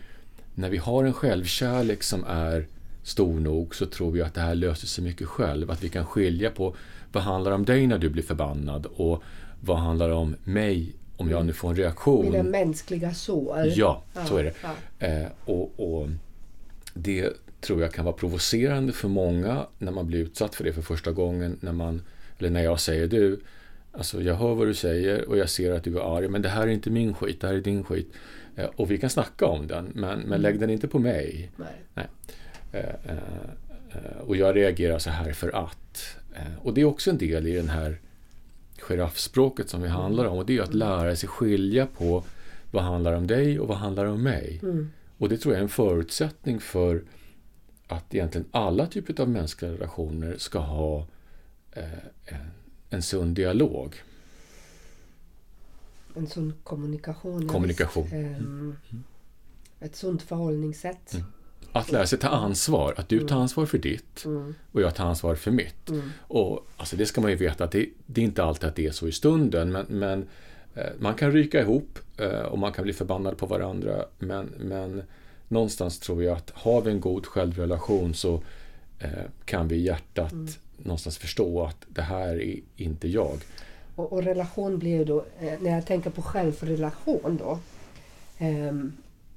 [0.55, 2.67] när vi har en självkärlek som är
[3.03, 5.71] stor nog så tror vi att det här löser sig mycket själv.
[5.71, 6.75] Att vi kan skilja på
[7.11, 9.23] vad handlar om dig när du blir förbannad och
[9.59, 12.31] vad handlar om mig om jag nu får en reaktion.
[12.31, 13.71] Mina mänskliga sår.
[13.75, 14.53] Ja, så är det.
[14.63, 15.07] Ja.
[15.07, 16.09] Eh, och, och,
[16.93, 20.81] Det tror jag kan vara provocerande för många när man blir utsatt för det för
[20.81, 21.57] första gången.
[21.59, 22.01] När man
[22.39, 23.39] eller när jag säger du,
[23.91, 26.49] alltså jag hör vad du säger och jag ser att du är arg, men det
[26.49, 28.13] här är inte min skit, det här är din skit.
[28.55, 31.51] Eh, och vi kan snacka om den, men, men lägg den inte på mig.
[31.55, 31.67] Nej.
[31.93, 32.07] Nej.
[32.71, 36.17] Eh, eh, och jag reagerar så här för att.
[36.61, 37.99] Och det är också en del i den här
[38.77, 42.23] giraffspråket som vi handlar om och det är att lära sig skilja på
[42.71, 44.59] vad handlar om dig och vad handlar om mig.
[44.63, 44.91] Mm.
[45.17, 47.03] Och det tror jag är en förutsättning för
[47.87, 51.07] att egentligen alla typer av mänskliga relationer ska ha
[52.89, 53.95] en sund dialog.
[56.15, 57.47] En sund kommunikation.
[57.47, 58.07] Kommunikation.
[58.07, 58.75] Mm.
[59.79, 61.13] Ett sunt förhållningssätt.
[61.13, 61.25] Mm.
[61.71, 62.93] Att lära sig ta ansvar.
[62.97, 63.41] Att du tar mm.
[63.41, 64.55] ansvar för ditt mm.
[64.71, 65.89] och jag tar ansvar för mitt.
[65.89, 66.09] Mm.
[66.19, 68.87] Och alltså Det ska man ju veta att det, det, är inte alltid att det
[68.87, 69.71] är så i stunden.
[69.71, 70.27] Men, men
[70.75, 74.05] eh, man kan ryka ihop eh, och man kan bli förbannad på varandra.
[74.19, 75.03] Men, men
[75.47, 78.43] någonstans tror jag att har vi en god självrelation så
[78.99, 79.09] eh,
[79.45, 80.47] kan vi i hjärtat mm
[80.77, 83.37] någonstans förstå att det här är inte jag.
[83.95, 87.59] Och, och relation blir ju då, eh, när jag tänker på självrelation då.
[88.45, 88.73] Eh,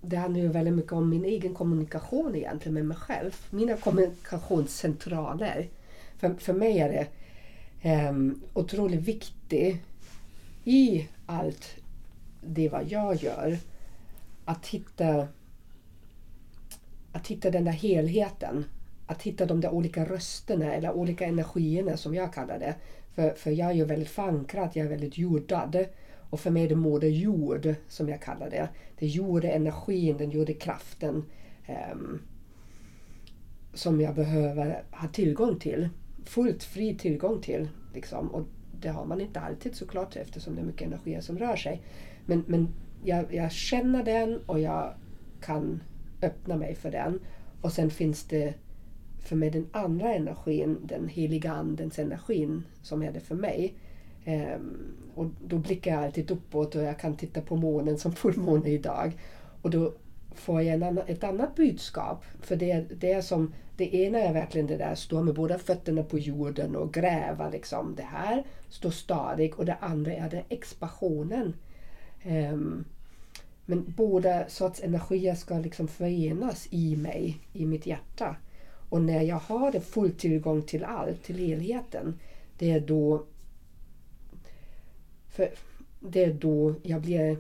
[0.03, 3.37] det handlar ju väldigt mycket om min egen kommunikation egentligen med mig själv.
[3.51, 5.69] Mina kommunikationscentraler.
[6.19, 7.07] För, för mig är det
[7.91, 8.13] eh,
[8.55, 9.83] otroligt viktigt
[10.65, 11.77] i allt
[12.41, 13.59] det vad jag gör
[14.45, 15.29] att hitta,
[17.13, 18.65] att hitta den där helheten
[19.11, 22.75] att hitta de där olika rösterna eller olika energierna som jag kallar det
[23.15, 25.85] För, för jag är ju väldigt förankrad, jag är väldigt jordad.
[26.31, 28.69] Och för mig är det Moder Jord, som jag kallar det.
[28.99, 31.25] Det gjorde energin, den gjorde kraften
[31.93, 32.23] um,
[33.75, 35.89] som jag behöver ha tillgång till.
[36.25, 37.69] Fullt fri tillgång till.
[37.95, 38.29] Liksom.
[38.29, 38.47] Och
[38.81, 41.83] det har man inte alltid såklart eftersom det är mycket energi som rör sig.
[42.27, 42.69] Men, men
[43.05, 44.95] jag, jag känner den och jag
[45.41, 45.83] kan
[46.23, 47.21] öppna mig för den.
[47.61, 48.55] Och sen finns det
[49.23, 53.75] för mig den andra energin, den heliga andens energin som är det för mig.
[54.27, 58.69] Um, och då blickar jag alltid uppåt och jag kan titta på månen som fullmåne
[58.69, 59.13] idag.
[59.63, 59.93] Och då
[60.35, 62.25] får jag en annan, ett annat budskap.
[62.41, 66.03] För det, det är som, det ena är verkligen det där stå med båda fötterna
[66.03, 67.95] på jorden och gräva liksom.
[67.97, 69.59] Det här, stå stadig.
[69.59, 71.55] Och det andra är det expansionen.
[72.27, 72.85] Um,
[73.67, 78.37] men båda sorts energier ska liksom förenas i mig, i mitt hjärta.
[78.91, 82.19] Och när jag har full tillgång till allt, till helheten,
[82.59, 83.25] det är då
[85.31, 85.51] för
[86.01, 87.37] det är då jag blir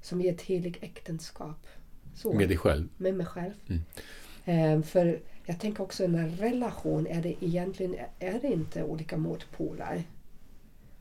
[0.00, 1.66] som i ett heligt äktenskap.
[2.14, 2.32] Så.
[2.32, 2.88] Med dig själv?
[2.96, 3.52] Med mig själv.
[3.68, 3.82] Mm.
[4.44, 10.02] Ehm, för jag tänker också en relation, är det egentligen är det inte olika motpoler?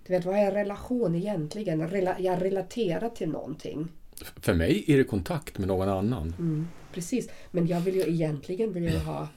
[0.08, 1.80] Du vet, vad är relation egentligen?
[2.20, 3.88] jag relaterar till någonting.
[4.36, 6.36] För mig är det kontakt med någon annan.
[6.40, 9.28] Mm, precis, men jag vill ju egentligen vill jag ha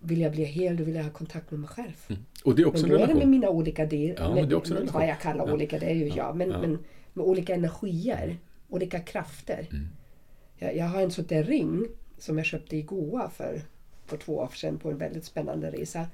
[0.00, 2.06] vill jag bli hel, då vill jag ha kontakt med mig själv.
[2.08, 2.22] Mm.
[2.44, 4.28] Och det är också men då är det med mina olika delar.
[4.28, 5.52] Ja, men det är också med, vad jag kallar ja.
[5.52, 6.16] olika, det är ju ja.
[6.16, 6.36] jag.
[6.36, 6.60] Men, ja.
[6.60, 6.78] men
[7.12, 8.36] med olika energier,
[8.68, 9.66] olika krafter.
[9.70, 9.88] Mm.
[10.56, 11.86] Jag, jag, har en sån där ring
[12.18, 13.62] som jag köpte i Goa för,
[14.06, 16.06] för två år sedan på en väldigt spännande resa.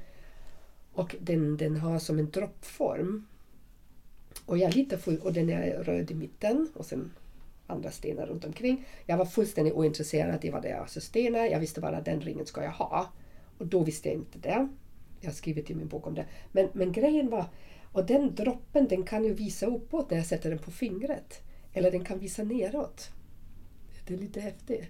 [0.93, 3.27] Och den, den har som en droppform.
[4.47, 7.11] Och jag litar full, och den är röd i mitten och sen
[7.73, 8.85] andra stenar runt omkring.
[9.07, 11.45] Jag var fullständigt ointresserad i vad det är för stenar.
[11.45, 13.13] Jag visste bara att den ringen ska jag ha.
[13.59, 14.69] Och då visste jag inte det.
[15.21, 16.27] Jag har skrivit i min bok om det.
[16.53, 17.45] Men, men grejen var,
[17.93, 21.43] och den droppen den kan ju visa uppåt när jag sätter den på fingret.
[21.73, 23.11] Eller den kan visa neråt.
[24.07, 24.85] Det är lite häftigt.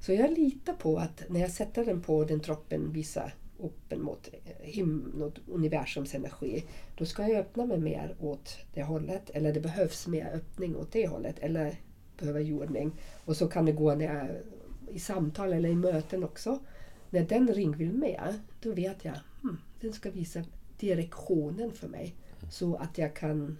[0.00, 4.30] Så jag litar på att när jag sätter den på den droppen visar upp mot,
[5.14, 6.64] mot universums energi.
[6.96, 9.30] Då ska jag öppna mig mer åt det hållet.
[9.30, 11.38] Eller det behövs mer öppning åt det hållet.
[11.38, 11.80] Eller
[12.18, 12.92] behöver jordning.
[13.24, 14.28] Och så kan det gå när jag,
[14.94, 16.58] i samtal eller i möten också.
[17.10, 20.42] När den ring vill med, då vet jag hmm, den ska visa
[20.78, 22.14] direktionen för mig.
[22.50, 23.56] Så att jag kan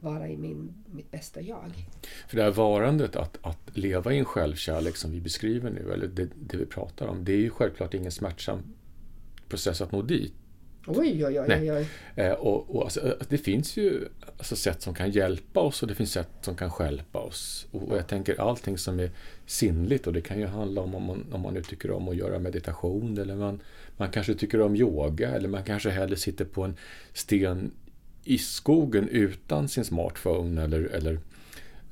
[0.00, 1.88] vara i min, mitt bästa jag.
[2.28, 6.06] För det här varandet, att, att leva i en självkärlek som vi beskriver nu, eller
[6.06, 8.58] det, det vi pratar om, det är ju självklart ingen smärtsam
[9.48, 10.34] process att nå dit.
[10.86, 11.72] Oj, oj, oj.
[11.72, 11.86] oj.
[12.16, 15.94] Eh, och, och alltså, det finns ju alltså, sätt som kan hjälpa oss och det
[15.94, 17.66] finns sätt som kan skälpa oss.
[17.70, 19.10] Och, och jag tänker allting som är
[19.46, 22.16] sinnligt och det kan ju handla om om man, om man nu tycker om att
[22.16, 23.60] göra meditation eller man,
[23.96, 26.76] man kanske tycker om yoga eller man kanske hellre sitter på en
[27.12, 27.70] sten
[28.24, 31.18] i skogen utan sin smartphone eller, eller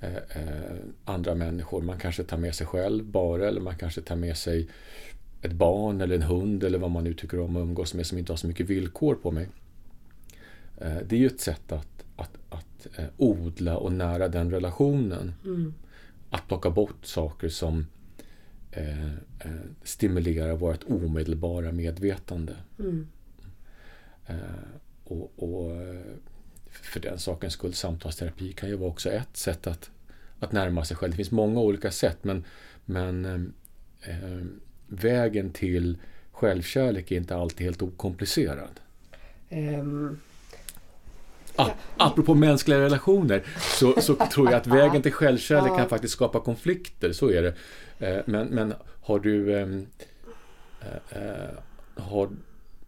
[0.00, 1.82] eh, eh, andra människor.
[1.82, 4.68] Man kanske tar med sig själv bara eller man kanske tar med sig
[5.42, 8.18] ett barn eller en hund eller vad man nu tycker om att umgås med som
[8.18, 9.48] inte har så mycket villkor på mig.
[10.76, 15.32] Eh, det är ju ett sätt att, att, att eh, odla och nära den relationen.
[15.44, 15.74] Mm.
[16.30, 17.86] Att plocka bort saker som
[18.70, 19.10] eh,
[19.82, 22.56] stimulerar vårt omedelbara medvetande.
[22.78, 23.06] Mm.
[25.04, 25.76] och, och,
[26.70, 29.90] för den sakens skull, samtalsterapi kan ju vara också ett sätt att,
[30.38, 31.10] att närma sig själv.
[31.10, 32.44] Det finns många olika sätt men,
[32.84, 33.24] men
[34.00, 34.40] eh,
[34.92, 35.96] vägen till
[36.32, 38.80] självkärlek är inte alltid helt okomplicerad.
[39.50, 40.20] Um,
[41.56, 41.70] ah.
[41.96, 47.12] Apropå mänskliga relationer så, så tror jag att vägen till självkärlek kan faktiskt skapa konflikter,
[47.12, 47.54] så är det.
[48.06, 49.86] Eh, men, men har du ehm,
[50.80, 51.50] eh, eh,
[51.94, 52.28] har,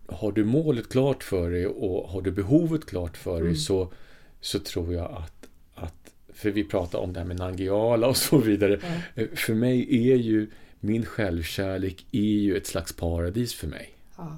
[0.07, 3.57] har du målet klart för dig och har du behovet klart för dig mm.
[3.57, 3.93] så,
[4.41, 8.39] så tror jag att, att för vi pratar om det här med Nangiala och så
[8.39, 8.81] vidare.
[9.15, 9.29] Mm.
[9.37, 10.51] För mig är ju
[10.85, 13.95] min självkärlek är ju ett slags paradis för mig.
[14.17, 14.37] Ja.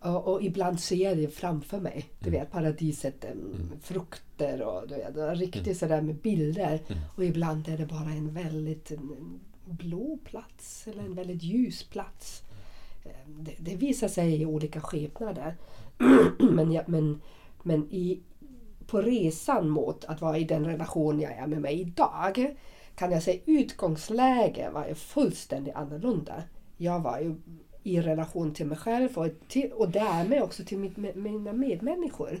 [0.00, 2.08] Och, och ibland ser jag det framför mig.
[2.18, 2.40] Du mm.
[2.40, 3.70] vet paradiset, mm.
[3.82, 5.74] frukter och du vet, riktigt mm.
[5.74, 6.80] sådär med bilder.
[6.88, 7.02] Mm.
[7.16, 12.42] Och ibland är det bara en väldigt en blå plats eller en väldigt ljus plats.
[13.26, 15.56] Det, det visar sig i olika skepnader.
[16.52, 17.20] men, ja, men,
[17.62, 18.20] men i,
[18.86, 22.56] på resan mot att vara i den relation jag är med mig idag
[22.98, 26.42] kan jag säga utgångsläge var ju fullständigt annorlunda.
[26.76, 27.34] Jag var ju
[27.82, 32.40] i relation till mig själv och, till, och därmed också till mitt, mina medmänniskor.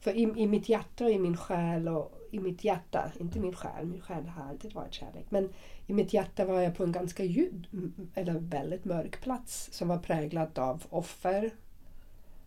[0.00, 3.54] För i, i mitt hjärta och i min själ och i mitt hjärta, inte min
[3.54, 5.26] själ, min själ har alltid varit kärlek.
[5.28, 5.48] Men
[5.86, 7.66] i mitt hjärta var jag på en ganska ljud,
[8.14, 11.50] eller väldigt mörk plats som var präglad av offer,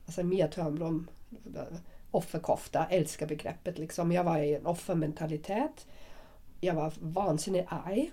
[0.05, 1.07] Alltså Mia Törnblom,
[2.11, 3.77] offerkofta, älskar begreppet.
[3.77, 4.11] Liksom.
[4.11, 5.87] Jag var i en offermentalitet.
[6.65, 8.11] Jag var vansinnigt arg.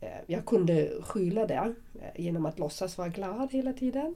[0.00, 4.14] Eh, jag kunde skyla det eh, genom att låtsas vara glad hela tiden.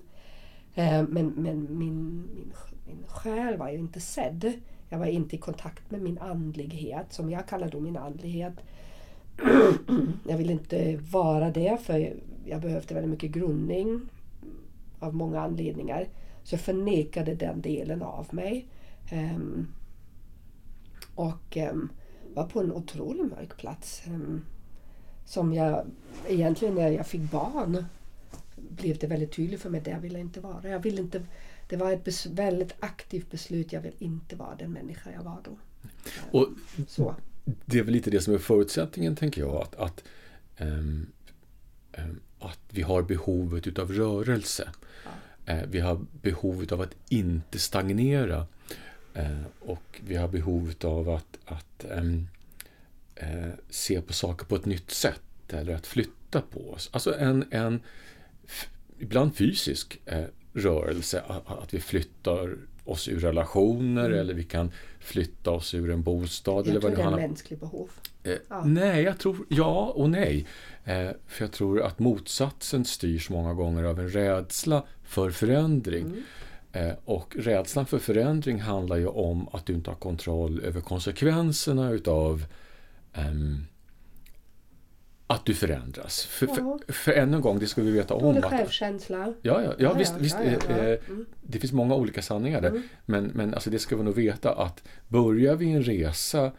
[0.75, 2.47] Eh, men, men min, min,
[2.87, 4.53] min själ var ju inte sedd.
[4.89, 8.55] Jag var inte i kontakt med min andlighet, som jag kallar då min andlighet.
[10.29, 14.01] jag ville inte vara det för jag behövde väldigt mycket grundning
[14.99, 16.09] av många anledningar.
[16.43, 18.67] Så jag förnekade den delen av mig.
[19.11, 19.67] Ehm,
[21.15, 21.89] och ehm,
[22.35, 24.03] var på en otroligt mörk plats.
[24.07, 24.45] Um,
[25.25, 25.87] som jag
[26.29, 27.85] egentligen när jag fick barn
[28.57, 30.69] blev det väldigt tydligt för mig att jag ville inte vara.
[30.69, 31.23] Jag ville inte,
[31.69, 33.73] det var ett väldigt aktivt beslut.
[33.73, 35.59] Jag vill inte vara den människa jag var då.
[36.39, 36.49] Och
[36.89, 37.15] Så.
[37.65, 39.57] Det är väl lite det som är förutsättningen, tänker jag.
[39.57, 40.05] Att, att,
[40.59, 41.07] um,
[41.99, 44.69] um, att vi har behovet utav rörelse.
[45.45, 45.55] Ja.
[45.55, 48.47] Uh, vi har behovet av att inte stagnera.
[49.17, 52.29] Uh, och vi har behovet av att, att um,
[53.23, 55.21] uh, se på saker på ett nytt sätt.
[55.49, 56.91] Eller att flytta på oss.
[56.93, 57.81] Alltså en, en
[58.99, 60.01] ibland fysisk
[60.53, 61.23] rörelse.
[61.47, 64.19] Att vi flyttar oss ur relationer mm.
[64.19, 66.67] eller vi kan flytta oss ur en bostad.
[66.67, 67.91] Jag eller vad tror det är en mänsklig behov.
[68.23, 68.65] Eh, ja.
[68.65, 70.47] Nej, jag tror ja och nej.
[70.85, 76.07] Eh, för jag tror att motsatsen styrs många gånger av en rädsla för förändring.
[76.07, 76.23] Mm.
[76.75, 81.91] Eh, och rädslan för förändring handlar ju om att du inte har kontroll över konsekvenserna
[81.91, 82.45] utav
[83.17, 83.67] um,
[85.27, 86.25] att du förändras.
[86.25, 86.55] För, ja.
[86.55, 88.23] för, för ännu en gång, det ska vi veta om.
[88.23, 89.19] Dålig självkänsla.
[89.19, 90.15] Ja, ja, ja, ja visst.
[90.19, 91.27] visst ja, ja, eh, mm.
[91.43, 92.69] Det finns många olika sanningar där.
[92.69, 92.83] Mm.
[93.07, 96.53] Men, men alltså det ska vi nog veta att börjar vi en resa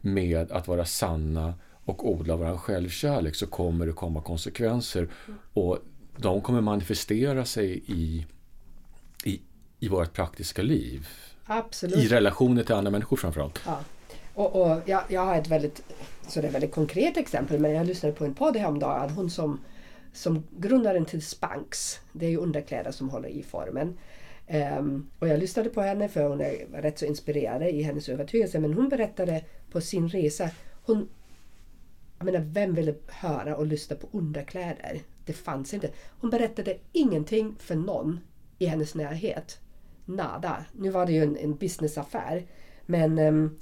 [0.00, 1.54] med att vara sanna
[1.84, 5.00] och odla vår självkärlek så kommer det komma konsekvenser.
[5.00, 5.38] Mm.
[5.52, 5.78] Och
[6.16, 8.26] de kommer manifestera sig i,
[9.80, 11.08] i, vårt praktiska liv.
[11.44, 11.96] Absolut.
[11.96, 13.60] I relationer till andra människor framförallt.
[13.66, 13.78] Ja.
[14.34, 15.82] Och, och jag, jag har ett väldigt,
[16.28, 19.10] så det är väldigt konkret exempel men jag lyssnade på en podd häromdagen.
[19.10, 19.60] Hon som,
[20.12, 23.98] som grundaren till Spanx, det är ju underkläder som håller i formen.
[24.78, 28.58] Um, och jag lyssnade på henne för hon är rätt så inspirerad i hennes övertygelse
[28.60, 30.50] men hon berättade på sin resa,
[30.84, 31.08] hon,
[32.18, 35.00] jag menar vem ville höra och lyssna på underkläder?
[35.24, 35.90] Det fanns inte.
[36.20, 38.20] Hon berättade ingenting för någon
[38.58, 39.58] i hennes närhet.
[40.06, 40.64] Nada.
[40.72, 42.46] Nu var det ju en, en businessaffär
[42.86, 43.58] men um,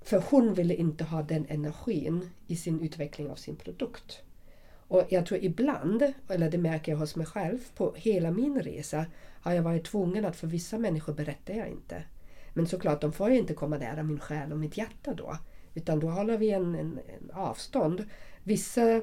[0.00, 4.22] för hon ville inte ha den energin i sin utveckling av sin produkt.
[4.88, 9.06] Och jag tror ibland, eller det märker jag hos mig själv, på hela min resa
[9.40, 12.04] har jag varit tvungen att för vissa människor berättar jag inte.
[12.54, 15.36] Men såklart, de får ju inte komma nära min själ och mitt hjärta då.
[15.74, 18.04] Utan då håller vi en, en, en avstånd.
[18.42, 19.00] Vissa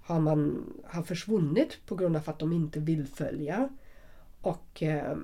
[0.00, 3.68] har, man, har försvunnit på grund av att de inte vill följa.
[4.40, 5.16] Och eh,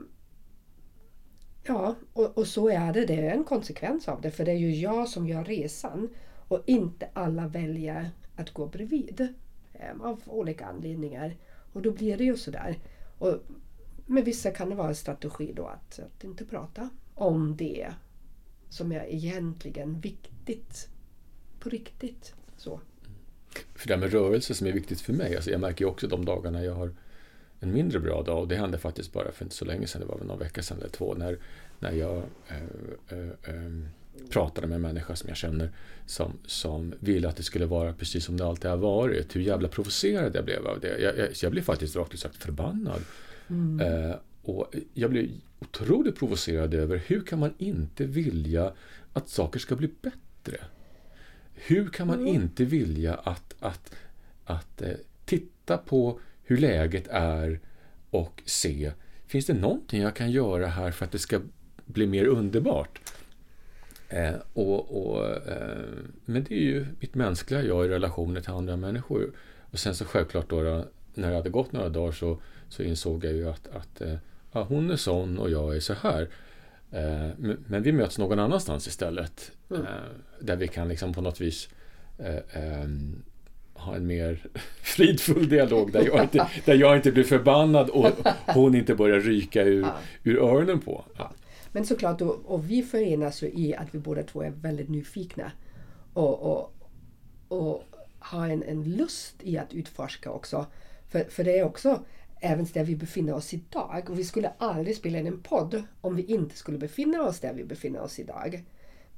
[1.66, 3.06] Ja, och, och, så är det.
[3.06, 4.30] Det är en konsekvens av det.
[4.30, 6.08] För det är ju jag som gör resan
[6.48, 9.28] och inte alla väljer att gå bredvid.
[9.72, 11.36] Eh, av olika anledningar.
[11.72, 12.78] Och då blir det ju sådär.
[13.18, 13.38] Och
[14.06, 17.92] med vissa kan det vara en strategi då att, att inte prata om det
[18.68, 20.88] som är egentligen viktigt
[21.60, 22.34] på riktigt.
[22.56, 22.70] Så.
[22.70, 22.84] Mm.
[23.74, 25.36] För det här med rörelse som är viktigt för mig.
[25.36, 26.94] Alltså jag märker ju också de dagarna jag har
[27.60, 30.06] en mindre bra dag och det hände faktiskt bara för inte så länge sedan, det
[30.06, 31.38] var väl någon vecka sedan eller två, när,
[31.78, 33.72] när jag äh, äh, äh,
[34.30, 35.70] pratade med en människa som jag känner
[36.06, 39.36] som, som ville att det skulle vara precis som det alltid har varit.
[39.36, 40.98] Hur jävla provocerad jag blev av det.
[40.98, 43.00] Jag, jag, jag blev faktiskt rakt ut sagt förbannad.
[43.48, 43.80] Mm.
[43.80, 48.72] Eh, och jag blev otroligt provocerad över hur kan man inte vilja
[49.12, 50.56] att saker ska bli bättre?
[51.54, 52.34] Hur kan man mm.
[52.34, 53.94] inte vilja att, att,
[54.44, 54.90] att eh,
[55.24, 57.60] titta på hur läget är
[58.10, 58.92] och se,
[59.26, 61.40] finns det någonting jag kan göra här för att det ska
[61.84, 63.00] bli mer underbart?
[64.08, 65.84] Eh, och, och eh,
[66.24, 69.32] men det är ju mitt mänskliga jag i relationer till andra människor.
[69.70, 70.84] Och sen så självklart då,
[71.14, 72.38] när det hade gått några dagar så,
[72.68, 74.16] så insåg jag ju att, att eh,
[74.52, 76.28] ja, hon är sån och jag är så här.
[76.90, 79.52] Eh, men, men, vi möts någon annanstans istället.
[79.70, 79.82] Mm.
[79.82, 79.88] Eh,
[80.40, 81.68] där vi kan liksom på något vis
[82.18, 83.22] eh, ehm,
[83.78, 84.46] ha en mer
[84.82, 88.10] fridfull dialog där jag inte, där jag inte blir förbannad och
[88.46, 89.98] hon inte börjar ryka ur, ja.
[90.24, 91.04] ur öronen på.
[91.18, 91.32] Ja.
[91.72, 95.52] Men såklart, och, och vi förenas ju i att vi båda två är väldigt nyfikna
[96.12, 96.74] och, och,
[97.48, 97.84] och
[98.18, 100.66] har en, en lust i att utforska också.
[101.08, 102.04] För, för det är också
[102.40, 104.10] även där vi befinner oss idag.
[104.10, 107.52] Och vi skulle aldrig spela in en podd om vi inte skulle befinna oss där
[107.54, 108.64] vi befinner oss idag.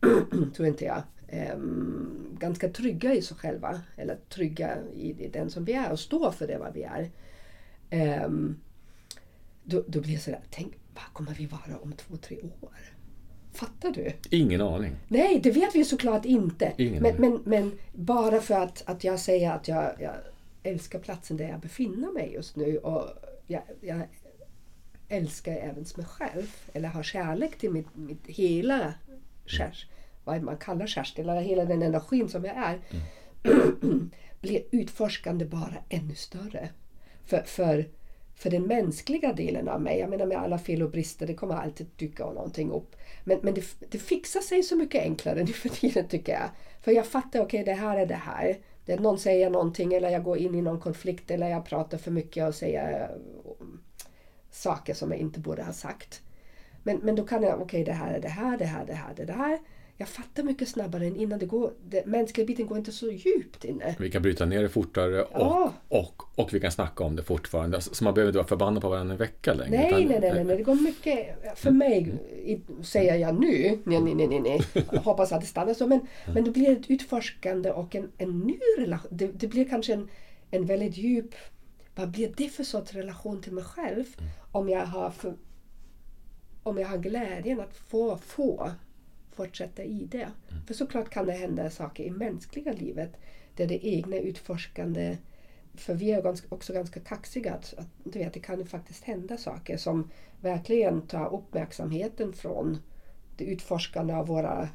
[0.57, 1.57] Tror inte jag eh,
[2.39, 3.81] ganska trygga i sig själva.
[3.97, 7.11] Eller trygga i, i, den som vi är och står för det vad vi är.
[7.91, 8.29] Eh,
[9.65, 12.73] då, då blir det sådär, tänk Vad kommer vi vara om två, tre år?
[13.53, 14.13] Fattar du?
[14.31, 14.97] Ingen aning.
[15.09, 16.73] Nej, det vet vi såklart inte.
[16.77, 17.31] Ingen Men, aning.
[17.31, 20.15] men, men bara för att, att jag säger att jag, jag
[20.63, 23.05] älskar platsen där jag befinner mig just nu och
[23.47, 24.03] jag, jag
[25.09, 28.95] älskar även mig själv eller har kärlek till mitt, mitt hela
[29.47, 29.89] kär,
[30.29, 32.79] vad man kallar Kerstin, eller hela den energin som jag är
[34.41, 36.69] blir utforskande bara ännu större.
[37.25, 37.89] För, för,
[38.35, 41.55] för den mänskliga delen av mig, jag menar med alla fel och brister, det kommer
[41.55, 42.97] alltid dyka någonting upp.
[43.25, 46.51] Men, men det, det fixar sig så mycket enklare nu för tiden tycker jag.
[46.81, 48.59] För jag fattar, okej okay, det här är det här.
[48.85, 51.99] Det är någon säger någonting eller jag går in i någon konflikt eller jag pratar
[51.99, 53.11] för mycket och säger
[53.61, 53.81] um,
[54.51, 56.23] saker som jag inte borde ha sagt.
[56.83, 58.95] Men, men då kan jag, okej okay, det här är det här, det här, det
[58.95, 59.59] här, det här.
[60.01, 61.39] Jag fattar mycket snabbare än innan.
[61.39, 63.97] Det går, det, mänskliga biten går inte så djupt inne.
[63.99, 65.73] Vi kan bryta ner det fortare och, Ja.
[65.89, 67.81] och, och vi kan snacka om det fortfarande.
[67.81, 69.71] Så man behöver inte vara förbannad på varandra en vecka längre.
[69.71, 72.13] Nej, utan- nej, nej, nej, nej, det går mycket, för mig
[72.45, 74.61] i- säger jag nu, nej, nej, nej, nej, nej.
[74.93, 76.01] Jag hoppas att det stannar så, men,
[76.35, 79.09] men det blir ett utforskande och en, en ny relation.
[79.13, 80.09] Det, det blir kanske en,
[80.51, 81.35] en väldigt djup,
[81.95, 84.05] vad blir det för sorts relation till mig själv
[84.53, 85.35] om jag har, för,
[86.63, 88.71] om jag har glädjen att få, få
[89.39, 90.29] fortsätta i det.
[90.67, 93.17] För såklart kan det hända saker i mänskliga livet
[93.57, 95.17] där det egna utforskande
[95.79, 97.55] för vi är ganska, också ganska kaxiga.
[97.55, 100.11] Att, att, du vet, det kan ju faktiskt hända saker som
[100.41, 102.79] verkligen tar uppmärksamheten från
[103.37, 104.69] det utforskande av våra,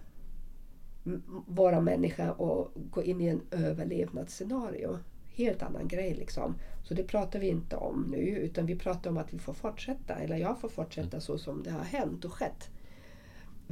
[1.48, 4.98] våra människor och går in i en överlevnadsscenario.
[5.36, 6.56] Helt annan grej liksom.
[6.84, 10.16] Så det pratar vi inte om nu utan vi pratar om att vi får fortsätta,
[10.16, 12.70] eller jag får fortsätta så som det har hänt och skett.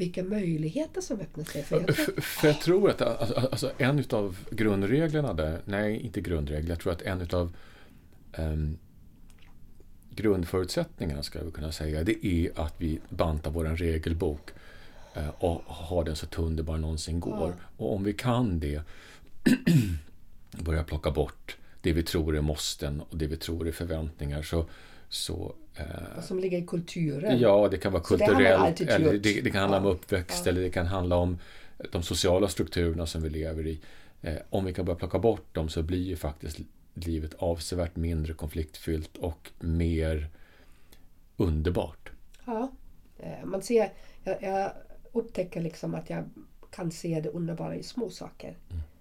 [0.02, 1.64] Vilka möjligheter som öppnar sig.
[1.64, 6.22] För tror, För, för jag tror att alltså, alltså, en utav grundreglerna där, nej inte
[6.22, 7.56] grundregler, jag tror att en utav
[8.38, 8.78] um,
[10.10, 14.50] grundförutsättningarna ska vi kunna säga, det är att vi bantar vår regelbok
[15.14, 17.54] eh, och har den så tunn det bara någonsin går.
[17.78, 18.82] Och om vi kan det,
[20.52, 24.66] börja plocka bort det vi tror är måsten och det vi tror är förväntningar så,
[25.12, 27.40] så eh, som ligger i kulturen.
[27.40, 29.24] Ja, det kan vara det kulturellt, eller gjort.
[29.24, 29.92] det, det kan handla om Ja.
[29.92, 30.52] uppväxt, Ja.
[30.52, 31.38] eller det kan handla om
[31.92, 33.80] de sociala strukturerna som vi lever i.
[34.22, 36.60] Eh, om vi kan börja plocka bort dem så blir ju faktiskt
[36.94, 40.30] livet avsevärt mindre konfliktfyllt och mer
[41.38, 42.12] underbart.
[42.46, 42.72] Ja,
[43.20, 43.92] eh, man ser,
[44.24, 44.72] jag, jag
[45.12, 46.24] upptäcker liksom att jag
[46.72, 48.58] kan se det underbara i små saker.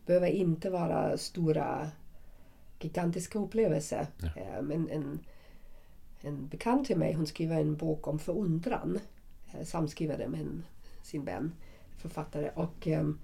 [0.07, 1.91] behöver inte vara stora
[2.81, 4.07] gigantiska upplevelser.
[4.37, 5.21] Eh, Men en,
[6.23, 9.01] en bekant till mig hon skriver en bok om förundran.
[9.55, 10.65] eh, Samskriver det med en,
[11.03, 11.53] sin vän,
[11.99, 12.51] författare.
[12.55, 13.19] Och ehm,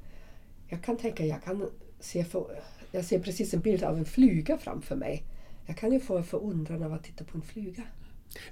[0.69, 1.71] jag kan tänka, jag kan
[2.01, 2.61] se för,
[2.93, 5.25] jag ser precis en bild av en fluga framför mig.
[5.67, 7.83] Jag kan ju få en förundran av att titta på en fluga.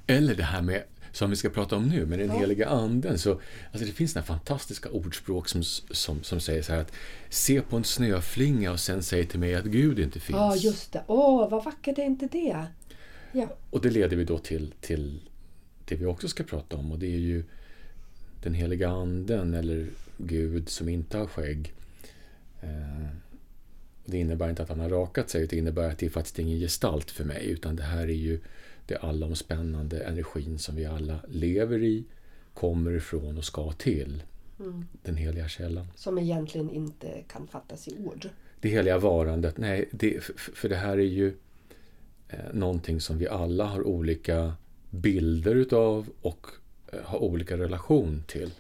[0.07, 0.83] Eller det här med,
[1.13, 2.35] som vi ska prata om nu, med den Ja.
[2.35, 3.19] heliga anden.
[3.19, 3.41] Så,
[3.73, 6.93] alltså det finns här fantastiska ordspråk som, som, som säger så här att
[7.29, 10.37] se på en snöflinga och sen säg till mig att Gud inte finns.
[10.37, 11.05] Ja, just det.
[11.07, 12.67] Åh, vad vackert är inte det?
[13.35, 15.21] Ja, Och det leder vi då till, till
[15.85, 17.45] det vi också ska prata om och det är ju
[18.43, 21.73] den heliga anden eller Gud som inte har skägg.
[22.61, 23.09] Eh,
[24.05, 26.59] det innebär inte att han har rakat sig, det innebär att det är faktiskt ingen
[26.59, 28.41] gestalt för mig utan det här är ju
[28.87, 32.05] det allomspännande energin som vi alla lever i,
[32.55, 34.23] kommer ifrån och ska till.
[35.03, 35.87] Den heliga källan.
[35.97, 38.29] som egentligen inte kan fattas i ord.
[38.61, 41.37] Det heliga varandet, nej, det, för, det här är ju
[42.53, 44.53] någonting som vi alla har olika
[44.91, 46.47] bilder utav och
[46.93, 48.51] eh, har olika relation till.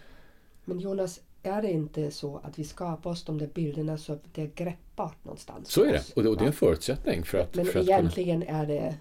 [0.65, 4.23] Men Jonas, är det inte så att vi skapar oss de där bilderna så att
[4.33, 5.71] det är greppbart någonstans?
[5.71, 7.87] Så är det, och det, och det är en förutsättning för att, Men för att
[7.87, 7.99] kunna...
[7.99, 8.95] egentligen är det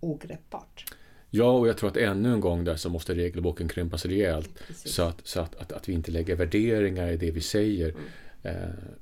[0.00, 0.94] ogreppbart.
[1.30, 4.92] Ja, och jag tror att ännu en gång där så måste regelboken krympas rejält Precis.
[4.92, 7.94] så, att, så att, att, att vi inte lägger värderingar i det vi säger
[8.42, 8.52] eh,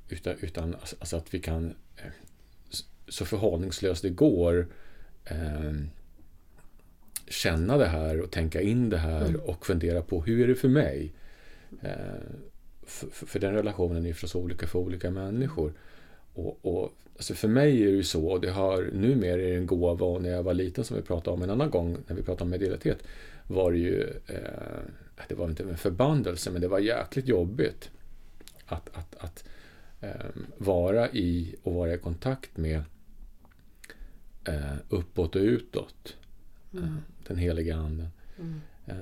[0.09, 2.03] utan, utan alltså, alltså att vi kan eh,
[3.07, 4.67] så förhållningslöst det går
[5.29, 5.73] eh,
[7.27, 10.67] känna det här och tänka in det här och fundera på hur är det för
[10.67, 11.13] mig?
[11.81, 11.89] Eh,
[12.83, 15.73] för, för, den relationen är förstås olika för olika människor.
[16.33, 19.55] Och, och, alltså för mig är det ju så, och det har numera är det
[19.55, 22.15] en gåva och när jag var liten som vi pratade om en annan gång när
[22.15, 23.03] vi pratade om medialitet
[23.47, 24.79] var det ju, eh,
[25.27, 27.89] det var inte en förbannelse men det var jäkligt jobbigt
[28.65, 29.43] att, att, att
[30.01, 30.25] eh,
[30.57, 32.83] vara i och vara i kontakt med
[34.49, 36.17] eh, uppåt och utåt.
[36.73, 36.95] Eh,
[37.27, 38.07] den heliga anden.
[38.85, 38.95] Eh,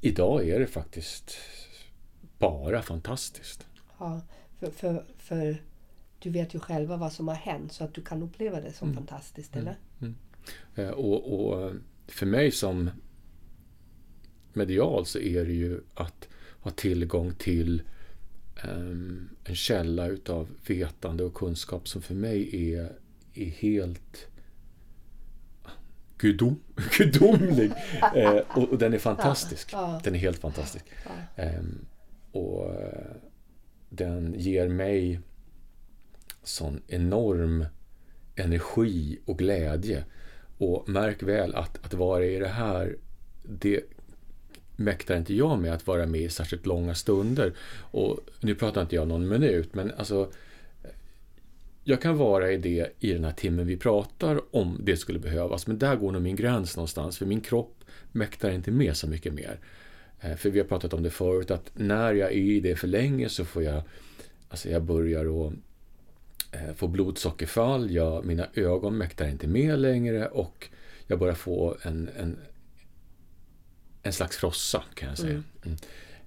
[0.00, 1.36] idag är det faktiskt
[2.38, 3.66] bara fantastiskt.
[3.98, 4.20] Ja,
[4.58, 5.62] för, för, för
[6.18, 8.94] du vet ju själva vad som har hänt så att du kan uppleva det som
[8.94, 9.76] fantastiskt, eller?
[10.74, 11.72] Eh, Och, och
[12.06, 12.90] för mig som
[14.52, 16.28] medial så är det ju att
[16.60, 17.82] ha tillgång till
[18.68, 22.92] um, en källa utav vetande och kunskap som för mig är,
[23.34, 24.26] är helt
[26.22, 26.60] gudom,
[26.98, 27.72] gudomlig.
[28.14, 29.68] eh, och, och, den är fantastisk.
[29.72, 30.00] Ja.
[30.04, 30.84] Den är helt fantastisk.
[31.36, 31.86] Ja, um,
[32.32, 33.16] och uh,
[33.88, 35.20] den ger mig
[36.42, 37.66] sån enorm
[38.36, 40.04] energi och glädje.
[40.58, 42.96] Och märk väl att, att vara i det här,
[43.42, 43.80] det
[44.76, 47.52] mäktar inte jag med att vara med i särskilt långa stunder.
[47.78, 50.32] Och nu pratar inte jag någon minut, men alltså
[51.84, 55.66] jag kan vara i det i den här timmen vi pratar om det skulle behövas,
[55.66, 59.34] men där går nog min gräns någonstans, för min kropp mäktar inte med så mycket
[59.34, 59.58] mer.
[60.20, 62.88] Eh, för vi har pratat om det förut, att när jag är i det för
[62.88, 63.82] länge så får jag,
[64.48, 65.52] alltså jag börjar att
[66.52, 70.68] eh, få blodsockerfall, jag, mina ögon mäktar inte med längre och
[71.06, 72.38] jag börjar få en, en,
[74.02, 75.42] en slags frossa kan jag säga.
[75.64, 75.78] Mm.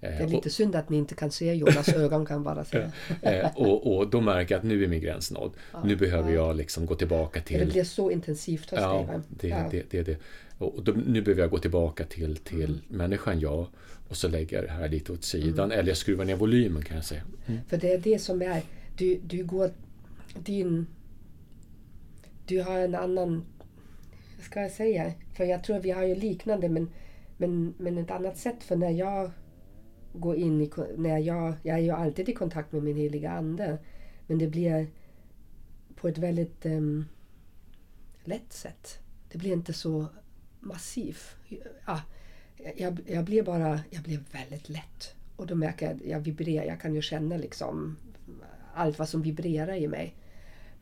[0.05, 0.17] Mm.
[0.17, 2.87] Det är lite och, synd att ni inte kan se Jonas ögon kan bara se.
[3.21, 5.51] Eh, och, och då märker jag att nu är min gräns nådd.
[5.73, 6.35] Ja, nu behöver ja.
[6.35, 7.59] jag liksom gå tillbaka till...
[7.59, 9.19] Det blir så intensivt hos ja, dig.
[9.29, 10.17] Det, ja, det, det, det.
[10.57, 12.81] Och då, nu behöver jag gå tillbaka till, till mm.
[12.87, 13.67] människan jag
[14.09, 15.65] och så lägger jag det här lite åt sidan.
[15.65, 15.79] Mm.
[15.79, 17.21] Eller jag skruvar ner volymen kan jag säga.
[17.47, 17.59] Mm.
[17.67, 18.61] För det är det som är...
[18.97, 19.69] Du, du går...
[20.39, 20.87] Din...
[22.45, 23.45] Du har en annan...
[24.37, 25.11] Vad ska jag säga?
[25.33, 26.89] För jag tror vi har ju liknande men,
[27.37, 28.63] men, men ett annat sätt.
[28.63, 29.31] För när jag
[30.19, 30.71] gå in i...
[30.97, 33.77] När jag, jag är ju alltid i kontakt med min heliga ande.
[34.27, 34.87] Men det blir
[35.95, 37.05] på ett väldigt um,
[38.23, 38.99] lätt sätt.
[39.31, 40.07] Det blir inte så
[40.59, 41.35] massivt.
[41.85, 42.01] Ja,
[42.75, 43.79] jag, jag blir bara...
[43.89, 45.15] Jag blir väldigt lätt.
[45.35, 46.65] Och då märker jag att jag vibrerar.
[46.65, 47.97] Jag kan ju känna liksom
[48.73, 50.15] allt vad som vibrerar i mig.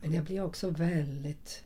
[0.01, 1.63] Men jag blir också väldigt...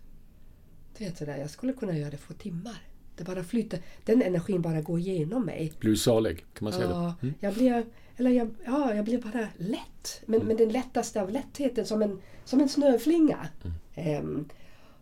[0.97, 2.86] Du vet sådär, jag skulle kunna göra det för timmar.
[3.17, 3.79] Det bara flyter.
[4.05, 5.73] Den energin bara går igenom mig.
[5.79, 6.45] Blir du salig?
[6.53, 7.27] Kan man säga ja, det?
[7.27, 7.35] Mm.
[7.39, 7.85] Jag blir,
[8.17, 10.21] eller jag, ja, jag blir bara lätt.
[10.25, 10.47] Men, mm.
[10.47, 13.47] men den lättaste av lättheten som en, som en snöflinga.
[13.95, 14.25] Mm.
[14.25, 14.49] Um,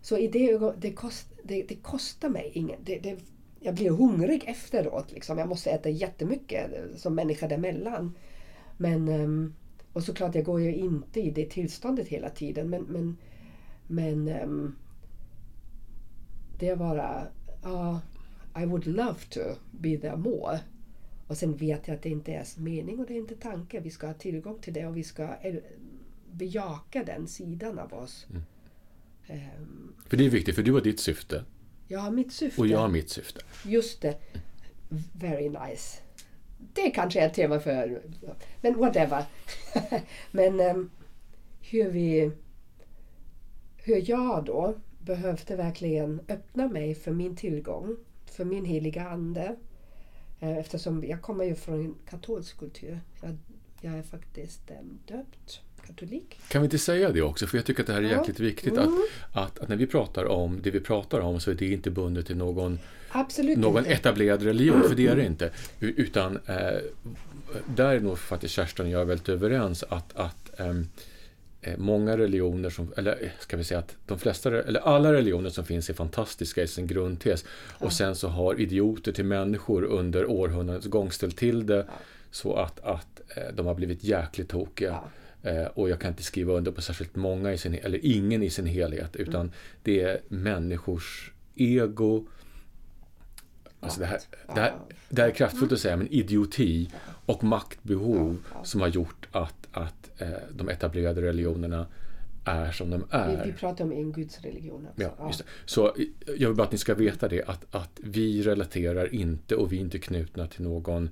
[0.02, 2.80] så i det, det, kost, det, det kostar mig inget.
[2.86, 3.20] Det, det,
[3.60, 5.12] jag blir hungrig efteråt.
[5.12, 5.38] Liksom.
[5.38, 8.16] Jag måste äta jättemycket som människa däremellan.
[8.78, 9.54] Men, um,
[9.94, 12.70] och såklart, jag går ju inte i det tillståndet hela tiden.
[12.70, 13.18] Men, men,
[13.88, 14.76] men um,
[16.60, 17.28] det är bara
[17.66, 18.02] ja,
[18.62, 19.40] I would love to
[19.72, 20.60] be there more.
[21.28, 23.80] Och sen vet jag att det inte är mening och det är inte tanke.
[23.80, 25.36] Vi ska ha tillgång till det och vi ska
[26.32, 28.28] bejaka den sidan av oss.
[28.30, 28.44] Mm.
[29.60, 31.46] Um, för det är viktigt, för du har ditt syfte.
[31.88, 32.62] Jag har mitt syfte.
[32.62, 33.42] Och jag har mitt syfte.
[33.66, 34.18] Just det.
[35.14, 36.02] Very nice.
[36.74, 38.02] Det kanske är ett tema för...
[38.62, 39.26] Men whatever.
[40.32, 40.92] men um,
[41.62, 42.32] hur vi...
[43.78, 44.76] Hur jag då
[45.06, 49.56] behövde verkligen öppna mig för min tillgång, för min heliga ande.
[50.40, 53.00] Eh, eftersom jag kommer ju från en katolsk kultur.
[53.22, 53.38] Jag,
[53.82, 54.62] jag är faktiskt
[55.08, 56.40] döpt katolik.
[56.48, 57.48] Kan vi inte säga det också?
[57.48, 58.18] För jag tycker att det här är ja.
[58.18, 58.74] jäkligt viktigt.
[58.74, 58.84] Mm.
[58.84, 61.92] Att, att, att, när vi pratar om det vi pratar om så är det inte
[61.92, 62.80] bundet till någon,
[63.58, 64.84] någon etablerad religion.
[64.84, 65.52] För det är det inte.
[65.80, 66.56] Utan eh,
[67.76, 69.84] där är nog faktiskt Kerstin och jag väldigt överens.
[69.84, 70.74] att, att Eh,
[71.78, 75.66] många religioner, som, eller eh, ska vi säga att de flesta, eller alla religioner som
[75.66, 77.46] finns är fantastiska i sin grundtes.
[77.80, 77.86] Ja.
[77.86, 81.94] Och sen så har idioter till människor under århundradets gång ställt till det ja.
[82.32, 84.92] så att, att eh, de har blivit jäkligt tokiga.
[84.92, 85.10] Ja.
[85.74, 88.66] Och jag kan inte skriva under på särskilt många, i sin, eller ingen i sin
[88.66, 89.52] helhet, utan mm.
[89.84, 92.26] det är människors ego,
[93.86, 94.20] Alltså det, här,
[94.56, 94.74] det, här,
[95.10, 96.90] det här är kraftfullt att säga, men idioti
[97.26, 101.88] och maktbehov som har gjort att, att eh, de etablerade religionerna
[102.46, 103.44] är som de är.
[103.44, 104.88] Vi, vi pratar om en gudsreligion.
[104.88, 105.02] Också.
[105.18, 105.46] Ja, just det.
[105.66, 105.96] Så
[106.38, 109.78] jag vill bara att ni ska veta det, att, att vi relaterar inte och vi
[109.78, 111.10] är inte knutna till någon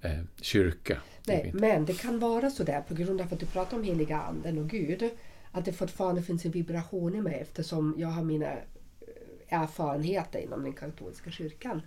[0.00, 0.98] eh, kyrka.
[1.26, 4.18] Nej, men det kan vara så där på grund av att du pratar om heliga
[4.18, 5.10] anden och Gud,
[5.52, 10.62] att det fortfarande finns en vibration i mig eftersom jag har mina eh, erfarenheter inom
[10.62, 11.82] den katolska kyrkan.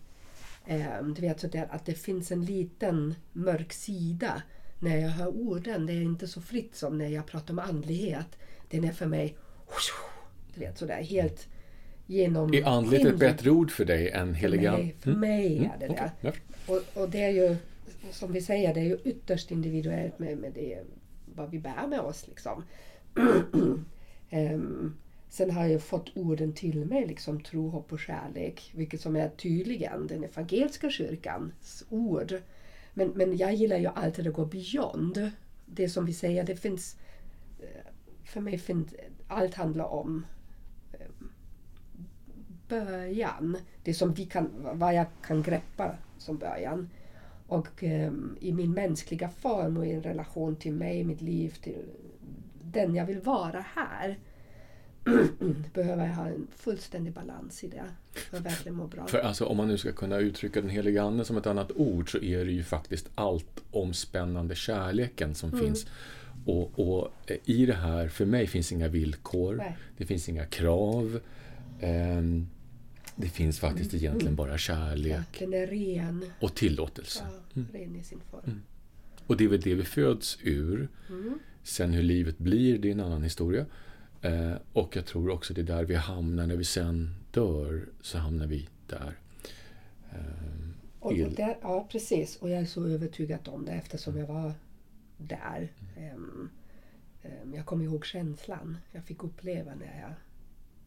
[0.99, 4.41] Um, du vet så där, att det finns en liten mörk sida
[4.81, 5.85] när jag hör orden.
[5.85, 8.37] Det är inte så fritt som när jag pratar om andlighet.
[8.69, 9.37] Den är för mig
[10.53, 11.47] du vet, sådär, helt
[12.05, 12.53] genom...
[12.53, 14.71] Är andligt ett bättre ord för dig än heliga?
[14.71, 15.71] För mig, för mig mm.
[15.71, 15.97] är det mm.
[16.21, 16.27] det.
[16.27, 16.41] Okay.
[16.67, 17.55] Och, och, det är ju,
[18.11, 20.79] som vi säger, det är ju ytterst individuellt med, med det,
[21.35, 22.27] vad vi bär med oss.
[22.27, 22.63] Liksom.
[24.31, 24.97] um,
[25.29, 29.29] Sen har jag fått orden till mig, liksom tro, hopp och kärlek, vilket som är
[29.29, 32.33] tydligen den evangeliska kyrkans ord.
[32.93, 35.31] Men, men jag gillar ju alltid att gå beyond.
[35.65, 36.97] Det som vi säger, det finns...
[37.59, 37.91] Eh,
[38.23, 38.95] för mig finns
[39.27, 40.25] allt handlar om
[40.93, 41.27] eh,
[42.67, 43.57] början.
[43.83, 46.89] Det som vi kan, vad jag kan greppa som början.
[47.47, 51.85] och um, i min mänskliga form och i en relation till mig, mitt liv, till
[52.63, 54.19] den jag vill vara här
[55.73, 57.83] behöver jag ha en fullständig balans i det
[58.13, 59.07] för att verkligen må bra.
[59.07, 62.11] För alltså, om man nu ska kunna uttrycka den heliga anden som ett annat ord
[62.11, 65.65] så är det ju faktiskt allt omspännande kärleken som mm.
[65.65, 65.85] finns.
[66.45, 67.13] Och, och,
[67.45, 69.77] i det här, för mig finns inga villkor, Nej.
[69.97, 71.19] det finns inga krav.
[71.81, 72.47] Um,
[73.15, 74.05] det finns faktiskt mm.
[74.05, 75.27] egentligen bara kärlek.
[75.31, 76.25] Ja, den är ren.
[76.39, 77.23] Och tillåtelse.
[77.23, 77.67] Ja, mm.
[77.73, 78.41] ren i sin form.
[78.45, 78.61] Mm.
[79.27, 80.89] Och det är väl det vi föds ur.
[81.09, 81.39] Mm.
[81.63, 83.65] Sen hur livet blir, det är en annan historia.
[84.21, 88.17] Eh, och jag tror också det är där vi hamnar när vi sen dör, så
[88.17, 89.17] hamnar vi där.
[90.11, 90.61] Eh,
[90.99, 92.35] och, och där ja, precis.
[92.35, 94.53] Och jag är så övertygad om det eftersom jag var
[95.17, 95.73] där.
[96.13, 96.49] Um,
[97.23, 100.13] um, jag kommer ihåg känslan jag fick uppleva när jag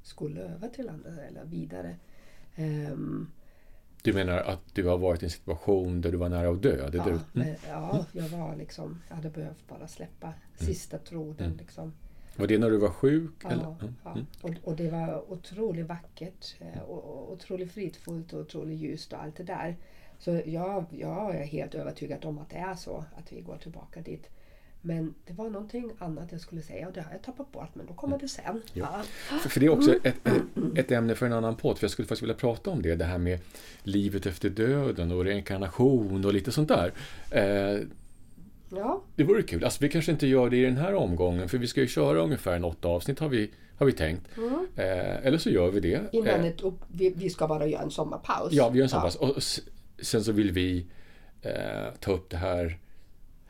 [0.02, 1.96] skulle över till andra eller vidare.
[2.56, 3.32] Um,
[4.02, 6.90] du menar att du har varit i en situation där du var nära att dö?
[6.90, 7.40] Det ja, du...
[7.40, 7.54] mm.
[7.68, 10.36] ja, jag var liksom, jag hade behövt bara släppa mm.
[10.74, 11.46] sista tråden.
[11.46, 11.58] Mm.
[11.58, 11.92] Liksom.
[12.36, 13.32] Var det när du var sjuk?
[13.42, 13.76] Ja, eller?
[14.04, 14.12] ja.
[14.12, 14.26] Mm.
[14.42, 19.36] Och, och, det var otroligt vackert eh, och otroligt fridfullt och otroligt ljust och allt
[19.36, 19.76] det där.
[20.18, 24.00] Så jag, jag är helt övertygad om att det är så, att vi går tillbaka
[24.00, 24.30] dit.
[24.86, 27.86] Men det var någonting annat jag skulle säga och det har jag tappat bort men
[27.86, 28.62] då kommer det sen.
[28.72, 29.02] Ja.
[29.42, 30.28] För, för, det är också ett,
[30.74, 33.04] ett ämne för en annan podd för jag skulle faktiskt vilja prata om det, det
[33.04, 33.38] här med
[33.82, 36.92] livet efter döden och reinkarnation och lite sånt där.
[37.30, 37.80] Eh,
[38.76, 39.02] ja.
[39.16, 39.64] Det vore kul.
[39.64, 42.18] Alltså, vi kanske inte gör det i den här omgången för vi ska ju köra
[42.18, 44.36] ungefär en åtta avsnitt har vi, har vi tänkt.
[44.36, 44.66] Mm.
[44.76, 46.00] Eh, eller så gör vi det.
[46.12, 48.52] Innan eh, ett, vi, vi, ska bara göra en sommarpaus.
[48.52, 49.18] Ja, vi gör en sommarpaus.
[49.20, 49.28] Ja.
[49.28, 49.42] Och
[50.04, 50.86] sen så vill vi
[51.42, 51.52] eh,
[52.00, 52.78] ta upp det här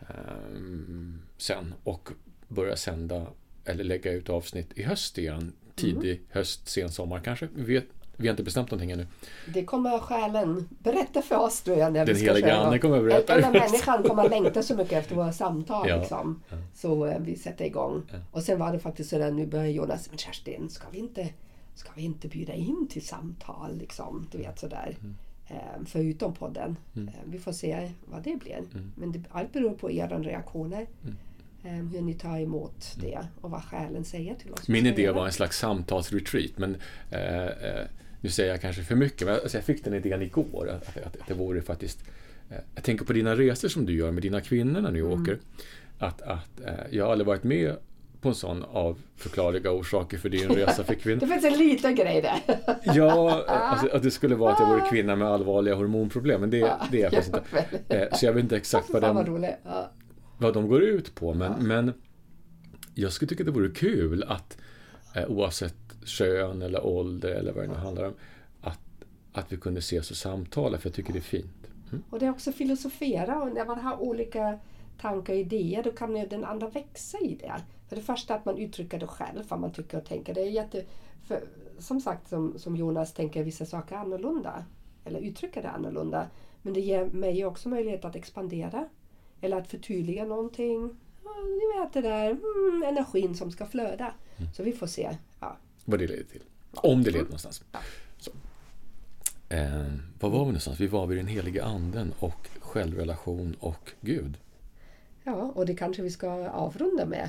[0.09, 2.11] Ehm, sen och
[2.49, 3.27] börja sända
[3.64, 5.53] eller lägga ut avsnitt i höst igen.
[5.75, 6.25] Tidig mm.
[6.31, 7.49] höst, sen sommar kanske.
[7.55, 9.06] Vi, vet, vi har inte bestämt någonting ännu.
[9.54, 11.92] Det kommer själen berätta för oss tror jag.
[11.92, 13.34] När Den vi heliga Ande kommer att berätta.
[13.34, 15.88] Eller människan kommer längta så mycket efter våra samtal.
[15.88, 15.96] Ja.
[15.96, 16.42] Liksom.
[16.48, 16.56] Ja.
[16.74, 18.02] Så eh, vi sätter igång.
[18.12, 18.18] Ja.
[18.30, 21.28] Och sen var det faktiskt så där, nu börjar Jonas, men Kerstin, ska vi inte,
[21.74, 23.76] ska vi inte bjuda in till samtal?
[23.78, 24.28] Liksom?
[24.32, 24.96] Du vet sådär.
[25.00, 25.14] Mm.
[25.48, 26.76] Eh, förutom podden.
[26.96, 27.08] Mm.
[27.08, 28.58] Eh, vi får se vad det blir.
[28.74, 28.92] Mm.
[28.96, 30.86] Men det, allt beror på era reaktioner.
[31.02, 31.16] Mm.
[31.92, 33.10] Hur ni tar emot mm.
[33.10, 34.68] det och vad själen säger till oss.
[34.68, 36.76] Min idé var en slags samtalsretreat men
[37.10, 37.86] eh,
[38.25, 41.16] nu säger jag kanske för mycket men alltså jag fick den idén igår att, att,
[41.16, 42.05] att det vore faktiskt
[42.51, 45.12] eh, Jag tänker på dina resor som du gör med dina kvinnor när ni mm.
[45.12, 45.39] åker.
[45.99, 46.61] Att, att
[46.91, 47.77] jag har aldrig varit med
[48.20, 51.20] på en sån av förklarliga orsaker för din resa för kvinnor.
[51.20, 52.57] det finns en liten grej där.
[52.95, 56.72] ja, alltså, att det skulle vara att jag vore kvinna med allvarliga hormonproblem, men det,
[56.91, 57.85] det är jag faktiskt inte.
[57.95, 59.14] Eh, så jag vet inte exakt vad, den,
[60.39, 61.93] vad de går ut på, men, men
[62.95, 64.59] jag skulle tycka det vore kul att
[65.14, 68.14] eh, oavsett kön eller ålder eller vad det nu handlar om,
[68.61, 68.80] att,
[69.32, 71.70] att vi kunde ses och samtala, för jag tycker det är fint.
[71.92, 72.05] Mm.
[72.11, 74.59] Och det är också filosofera och när man har olika
[75.00, 77.62] tankar och idéer, då kan ju den andra växa i det.
[77.88, 80.34] För det första att man uttrycker det själv, vad man tycker och tänker.
[80.34, 80.84] Det är jätte,
[81.26, 81.44] för,
[81.78, 84.64] som sagt, som, som Jonas tänker vissa saker annorlunda.
[85.05, 86.26] Eller uttrycker det annorlunda.
[86.62, 88.88] Men det ger mig också möjlighet att expandera.
[89.40, 90.96] Eller att förtydliga någonting.
[91.24, 94.14] Ja, ni vet det där mm, energin som ska flöda.
[94.36, 94.52] Mm.
[94.52, 95.16] Så vi får se.
[95.40, 95.57] Ja.
[95.85, 96.43] Vad det leder till.
[96.70, 97.24] Om det leder mm.
[97.24, 97.62] någonstans.
[97.72, 97.80] Ja.
[99.49, 100.80] Eh, var var vi någonstans?
[100.80, 104.37] Vi var vid den heliga anden och självrelation och Gud.
[105.24, 107.28] Ja, och det kanske vi ska avrunda med.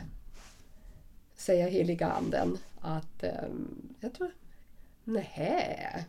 [1.35, 4.31] Säga heliga anden att um, jag tror,
[5.03, 6.05] nej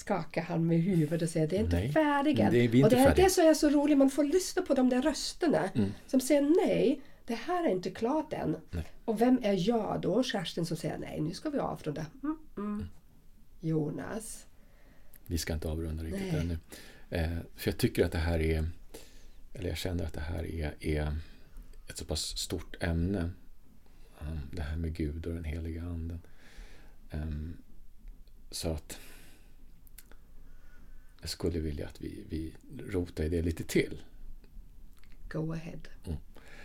[0.00, 1.92] skakar han med huvudet och säger det är inte nej.
[1.92, 4.74] Det är inte och det är det som är så roligt, man får lyssna på
[4.74, 5.94] de där rösterna mm.
[6.06, 7.00] som säger nej,
[7.30, 8.56] det här är inte klart än.
[8.70, 8.84] Nej.
[9.04, 10.22] Och vem är jag då?
[10.22, 12.06] Kerstin som säger nej, nu ska vi avrunda.
[12.22, 12.74] Mm, mm.
[12.74, 12.86] mm.
[13.60, 14.46] Jonas.
[15.26, 16.58] Vi ska inte avrunda riktigt ännu.
[17.10, 18.68] Eh, för jag tycker att det här är
[19.52, 21.16] eller jag känner att det här är, är
[21.88, 23.30] ett så pass stort ämne.
[24.20, 26.20] Um, det här med Gud och den heliga anden.
[27.10, 27.56] Um,
[28.50, 28.98] så att
[31.20, 32.54] jag skulle vilja att vi, vi
[32.86, 34.02] rotar i det lite till.
[35.28, 35.80] Go ahead.
[36.06, 36.18] Mm.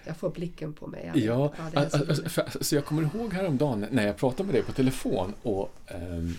[0.06, 1.12] Jag får blicken på mig.
[1.14, 4.64] Jag ja, alltså, alltså, för, alltså, jag kommer ihåg häromdagen när jag pratade med dig
[4.64, 5.72] på telefon och
[6.12, 6.36] um,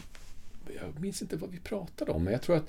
[0.80, 2.66] jag minns inte vad vi pratade om, men jag tror att,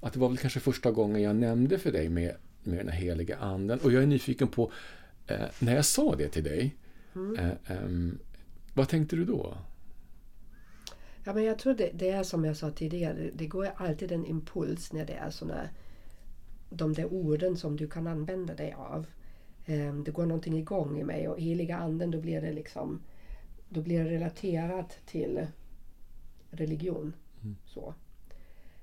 [0.00, 2.34] att det var väl kanske första gången jag nämnde för dig med
[2.64, 3.78] med den här heliga anden.
[3.78, 4.72] Och jag är nyfiken på,
[5.26, 6.76] eh, när jag sa det till dig,
[7.14, 7.36] mm.
[7.36, 8.12] eh, eh,
[8.74, 9.56] vad tänkte du då?
[11.24, 14.26] Ja, men jag tror det, det, är som jag sa tidigare, det går alltid en
[14.26, 15.68] impuls när det är såna
[16.70, 19.06] de där orden som du kan använda dig av.
[19.66, 23.00] Ehm, det går någonting igång i mig och heliga anden då blir det liksom
[23.68, 25.46] då blir det relaterat till
[26.50, 27.12] religion.
[27.42, 27.56] Mm.
[27.66, 27.94] Så.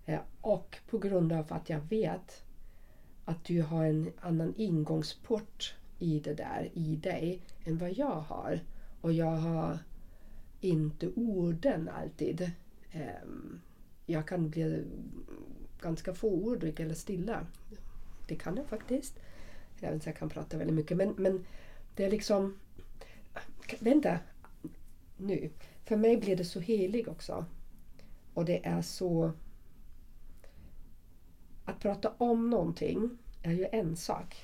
[0.05, 2.43] Eh, och på grund av att jag vet
[3.25, 8.59] att du har en annan ingångsport i det där i dig än vad jag har.
[9.01, 9.79] Och jag har
[10.61, 12.51] inte orden alltid.
[12.91, 13.61] Ehm,
[14.05, 14.83] jag kan bli
[15.81, 17.47] ganska fåordig eller stilla.
[18.27, 19.19] Det kan jag faktiskt.
[19.83, 20.97] Även inte jag kan prata väldigt mycket.
[20.97, 21.45] Men, men
[21.95, 22.59] det är liksom...
[23.79, 24.19] Vänta
[25.17, 25.49] nu.
[25.85, 27.45] För mig blir det så helig också.
[28.33, 29.31] Och det är så...
[31.65, 34.43] Att prata om någonting är ju en sak.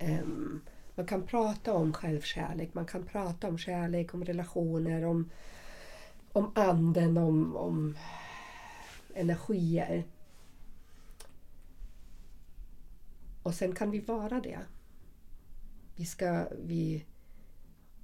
[0.00, 0.60] Um,
[0.94, 5.30] man kan prata om självkärlek, man kan prata om kärlek, om relationer, om,
[6.32, 7.96] om anden, om, om
[9.14, 10.04] energier.
[13.42, 14.58] Och sen kan vi vara det.
[15.96, 17.04] Vi ska, vi,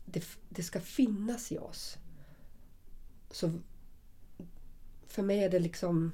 [0.05, 1.99] det, det ska finnas i oss.
[3.31, 3.51] Så
[5.07, 6.13] för mig är det liksom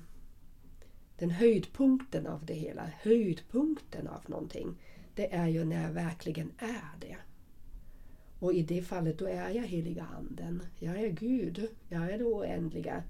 [1.18, 4.78] den höjdpunkten av det hela, höjdpunkten av någonting,
[5.14, 7.16] det är ju när jag verkligen är det.
[8.38, 10.62] Och i det fallet då är jag heliga anden.
[10.78, 11.68] Jag är Gud.
[11.88, 13.02] Jag är det oändliga.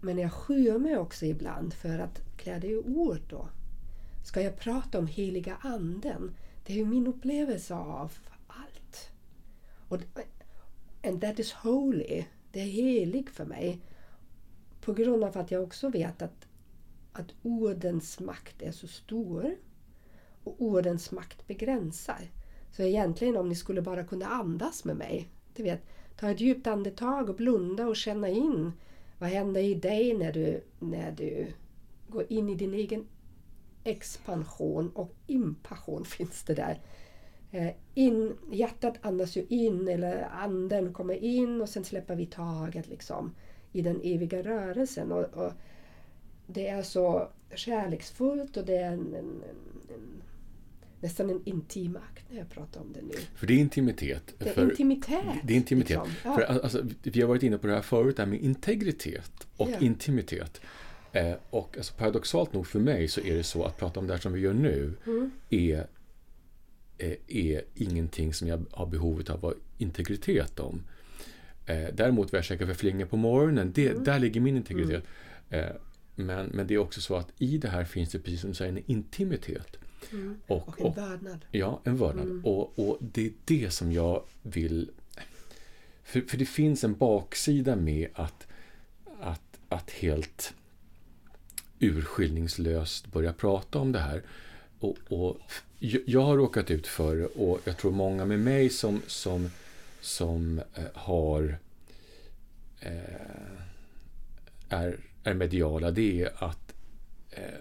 [0.00, 3.48] Men jag skyr mig också ibland för att klä det i ord då.
[4.24, 6.34] Ska jag prata om heliga anden?
[6.66, 8.12] Det är ju min upplevelse av
[8.46, 9.10] allt.
[9.88, 9.98] Och,
[11.02, 12.24] and that is holy.
[12.52, 13.80] Det är helig för mig.
[14.80, 16.46] På grund av att jag också vet att,
[17.12, 19.56] att ordens makt är så stor.
[20.44, 22.30] Och ordens makt begränsar.
[22.70, 25.28] Så egentligen om ni skulle bara kunna andas med mig.
[25.54, 25.80] Du vet,
[26.16, 28.72] ta ett djupt andetag och blunda och känna in
[29.18, 31.52] vad händer i dig när du, när du
[32.08, 33.06] går in i din egen
[33.84, 36.80] expansion och impassion finns det där.
[37.50, 42.88] Eh, in, hjärtat andas ju in eller anden kommer in och sen släpper vi taget
[42.88, 43.34] liksom
[43.72, 45.12] i den eviga rörelsen.
[45.12, 45.52] Och, och
[46.46, 49.42] det är så kärleksfullt och det är en, en,
[49.94, 50.22] en
[51.04, 53.14] nästan en intim akt när jag pratar om det nu.
[53.34, 54.34] För det är intimitet.
[54.38, 55.24] Det är för, intimitet.
[55.44, 56.00] Det är intimitet.
[56.04, 56.30] Liksom.
[56.30, 56.34] Ja.
[56.34, 59.68] För, alltså, vi har varit inne på det här förut, det här med integritet och
[59.70, 59.78] Ja.
[59.80, 60.60] intimitet.
[61.14, 64.12] Eh, och alltså, paradoxalt nog för mig så är det så att prata om det
[64.12, 65.30] här som vi gör nu Mm.
[65.50, 65.86] är,
[66.98, 70.82] eh, är ingenting som jag har behovet av att integritet om.
[71.66, 74.04] Eh, däremot vad jag käkar för flingor på morgonen, det, Mm.
[74.04, 75.04] där ligger min integritet.
[75.50, 75.66] Eh,
[76.14, 78.56] men, men det är också så att i det här finns det precis som du
[78.56, 79.76] säger en intimitet.
[80.12, 80.36] Mm.
[80.46, 81.44] Och, Och en och, vördnad.
[81.50, 82.24] Ja, en vördnad.
[82.26, 82.44] Mm.
[82.44, 84.90] Och, och det är det som jag vill...
[86.02, 88.46] För, för det finns en baksida med att,
[89.20, 90.54] att, att helt
[91.84, 94.22] urskillningslöst börja prata om det här.
[94.78, 95.38] Och, och
[96.06, 99.50] jag har råkat ut för det och jag tror många med mig som, som,
[100.00, 101.58] som eh, har
[102.80, 102.90] eh,
[104.68, 106.74] är, är mediala, det är att
[107.30, 107.60] eh,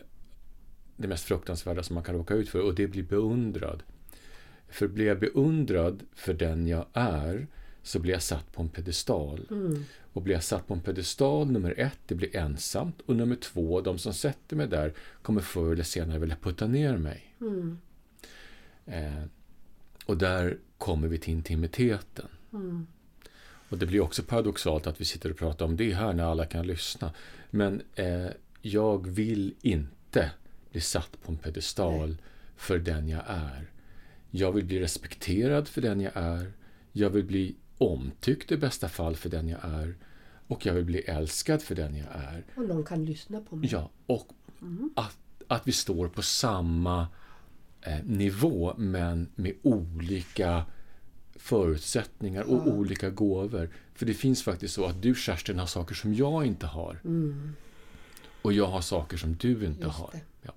[0.97, 3.83] det mest fruktansvärda som man kan råka ut för och det blir beundrad.
[4.69, 7.47] För blir jag beundrad för den jag är
[7.83, 9.47] så blir jag satt på en pedestal.
[9.51, 9.83] Mm.
[10.13, 13.01] Och blir jag satt på en pedestal, nummer ett, det blir ensamt.
[13.05, 16.97] Och nummer två, de som sätter mig där kommer förr eller senare vilja putta ner
[16.97, 17.35] mig.
[17.41, 17.77] Mm.
[18.85, 19.23] Eh,
[20.05, 22.27] och där kommer vi till intimiteten.
[22.53, 22.87] Mm.
[23.69, 26.45] Och det blir också paradoxalt att vi sitter och pratar om det här när alla
[26.45, 27.13] kan lyssna.
[27.49, 28.27] Men eh,
[28.61, 30.31] jag vill inte
[30.71, 32.17] bli satt på en pedestal Nej.
[32.55, 33.69] för den jag är.
[34.29, 36.51] Jag vill bli respekterad för den jag är.
[36.91, 37.55] Jag vill bli
[37.91, 39.95] omtyckt i bästa fall för den jag är.
[40.47, 42.43] Och jag vill bli älskad för den jag är.
[42.55, 43.69] Och någon kan lyssna på mig.
[43.71, 44.27] Ja, och
[44.61, 44.89] Mm.
[44.95, 45.17] att,
[45.47, 47.07] att vi står på samma
[47.81, 50.65] eh, nivå men med olika
[51.35, 52.71] förutsättningar och Ja.
[52.73, 53.69] olika gåvor.
[53.93, 56.99] För det finns faktiskt så att du Kerstin har saker som jag inte har.
[57.03, 57.55] Mm.
[58.41, 60.13] Och jag har saker som du inte har.
[60.41, 60.51] Ja.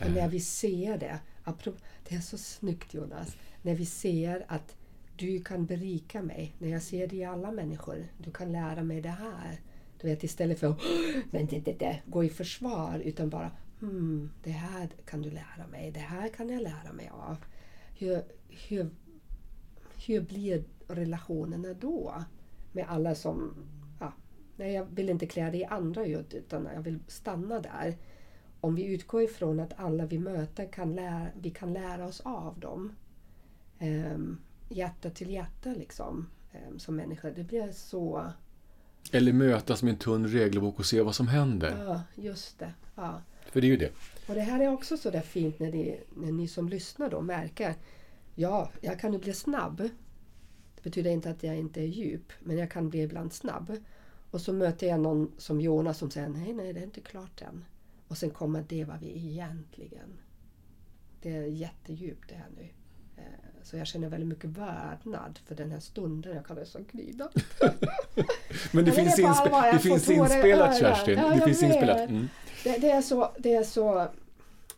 [0.00, 1.78] Och när Eh, vi ser det, apropå,
[2.08, 4.76] det är så snyggt Jonas, när vi ser att
[5.16, 9.00] du kan berika mig, när jag ser dig i alla människor, du kan lära mig
[9.00, 9.60] det här.
[10.00, 10.78] Du vet istället för att
[11.30, 13.50] men det, det, det, gå i försvar utan bara
[13.80, 17.36] hmm, det här kan du lära mig, det här kan jag lära mig av.
[17.98, 18.22] Hur,
[18.68, 18.90] hur,
[20.06, 22.24] hur blir relationerna då?
[22.72, 23.54] Med alla som,
[24.00, 24.12] ja,
[24.56, 27.96] nej jag vill inte klä det i andra ljud utan jag vill stanna där
[28.60, 32.60] om vi utgår ifrån att alla vi möter kan lära, vi kan lära oss av
[32.60, 32.92] dem.
[33.80, 34.38] Um,
[34.68, 36.30] hjärta till hjärta liksom.
[36.52, 37.30] ehm, som människor.
[37.30, 38.30] Det blir så...
[39.12, 41.84] Eller mötas med en tunn regelbok och se vad som händer.
[41.86, 42.74] Ja, just det.
[42.94, 43.22] Ja.
[43.46, 43.90] För det är ju det.
[44.28, 47.20] Och det här är också så där fint när, ni, när ni som lyssnar då
[47.20, 47.74] märker.
[48.34, 49.76] Ja, jag kan ju bli snabb.
[50.74, 53.76] Det betyder inte att jag inte är djup, men jag kan bli ibland snabb.
[54.30, 57.42] Och så möter jag någon som Jonas som säger nej, nej, det är inte klart
[57.42, 57.64] än.
[58.08, 60.18] Och Och sen kommer det vad vi egentligen.
[61.22, 62.68] Det är jättedjupt det här nu.
[63.64, 66.36] Så jag känner väldigt mycket vördnad för den här stunden.
[66.36, 67.28] Jag kan nästan grina.
[68.72, 70.78] Men det finns, inspe- allvar, det finns inspelat.
[70.78, 71.18] Kerstin.
[71.18, 71.70] Ja, det finns vet.
[71.70, 72.10] inspelat.
[72.10, 72.28] Mm.
[72.64, 74.08] Det, det, är så, det är så...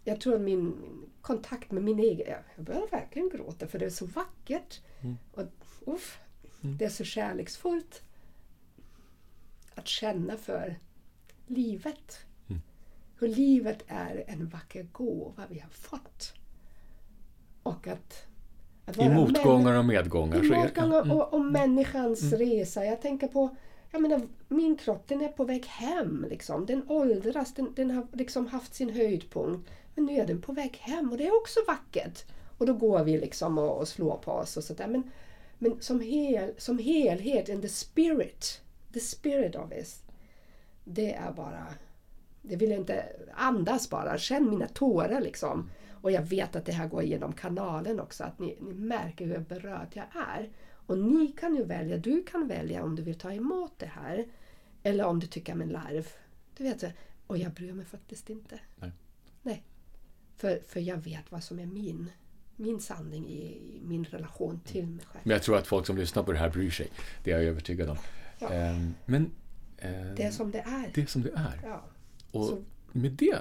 [0.04, 0.76] Jag tror min,
[1.20, 2.42] kontakt med min egen...
[2.56, 4.80] Jag börjar verkligen gråta för det är så vackert.
[5.00, 5.16] Mm.
[5.32, 5.42] Och,
[5.86, 6.18] uff,
[6.60, 8.02] Det är så kärleksfullt
[9.74, 10.78] att känna för
[11.46, 12.18] livet.
[12.48, 12.62] Mm.
[13.18, 16.32] Hur livet är en vacker gåva vi har fått.
[17.62, 18.26] Och att...
[18.86, 20.44] att I motgångar och medgångar.
[20.44, 21.16] i motgångar Mm.
[21.16, 22.84] och, och människans resa.
[22.84, 23.56] Jag tänker på,
[23.90, 26.26] jag menar, min kropp den är på väg hem.
[26.30, 26.66] Liksom.
[26.66, 29.70] Den åldras, den, den har liksom haft sin höjdpunkt.
[29.94, 32.24] Men nu är den på väg hem och det är också vackert.
[32.58, 34.86] Och då går vi liksom och, och slår på oss och sådär.
[34.86, 35.10] Men,
[35.58, 38.60] men som, hel, som helhet, and the spirit,
[38.92, 40.02] the spirit of it.
[40.84, 41.66] Det är bara,
[42.42, 44.18] det vill jag inte andas bara.
[44.18, 45.70] Känn mina tårar liksom.
[46.00, 48.24] Och jag vet att det här går igenom kanalen också.
[48.24, 50.48] Att ni, ni märker hur berörd jag är.
[50.86, 54.24] Och ni kan ju välja, du kan välja om du vill ta emot det här.
[54.82, 56.08] Eller om du tycker men larv.
[56.56, 56.84] Du vet,
[57.26, 58.58] och jag bryr mig faktiskt inte.
[58.76, 58.92] Nej.
[59.42, 59.64] Nej.
[60.36, 62.10] För, för jag vet vad som är min,
[62.56, 63.42] min sanning i,
[63.76, 65.22] i min relation till mig själv.
[65.24, 66.88] Men jag tror att folk som lyssnar på det här bryr sig.
[67.24, 67.96] Det är jag övertygad om.
[68.38, 68.52] Ja.
[68.52, 69.30] Ehm, Men
[69.78, 70.90] eh, Det är som det är.
[70.94, 71.60] det är som det är.
[71.64, 71.84] Ja.
[72.30, 73.36] Och Så- med det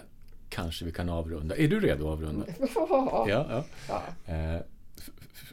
[0.50, 1.56] kanske vi kan avrunda.
[1.58, 2.46] Är du redo att avrunda?
[2.76, 3.26] ja.
[3.30, 4.04] Ja, ja.
[4.34, 4.62] Eh,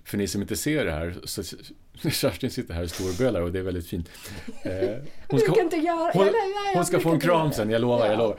[0.05, 1.43] För ni som inte ser det här, så
[2.11, 4.09] Kerstin sitter här och storbölar och det är väldigt fint.
[4.63, 4.73] Eh,
[5.29, 8.19] hon, eller, ja, jag hon ska få en kram sen, jag lovar, jag Ja.
[8.19, 8.37] lovar.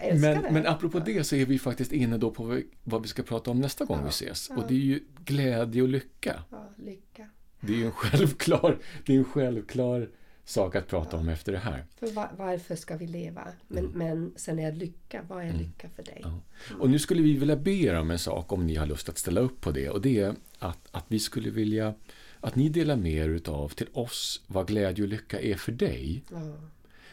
[0.00, 3.22] Eh, men men, apropå det så är vi faktiskt inne då på vad vi ska
[3.22, 4.50] prata om nästa gång vi ses.
[4.50, 6.42] Och det är ju glädje och lycka.
[6.76, 7.28] Lycka.
[7.60, 10.08] Det är ju en självklar, det är en självklar
[10.44, 11.84] sak att prata om efter det här.
[11.98, 13.48] För va- varför ska vi leva?
[13.68, 16.22] Men, men sen är lycka, vad är lycka för dig?
[16.24, 16.36] Mm.
[16.70, 16.76] Ja.
[16.78, 19.18] Och nu skulle vi vilja be er om en sak om ni har lust att
[19.18, 19.90] ställa upp på det.
[19.90, 21.94] Och det är att, att vi skulle vilja
[22.40, 26.22] att ni delar med er utav till oss vad glädje och lycka är för dig.
[26.30, 26.54] Ja.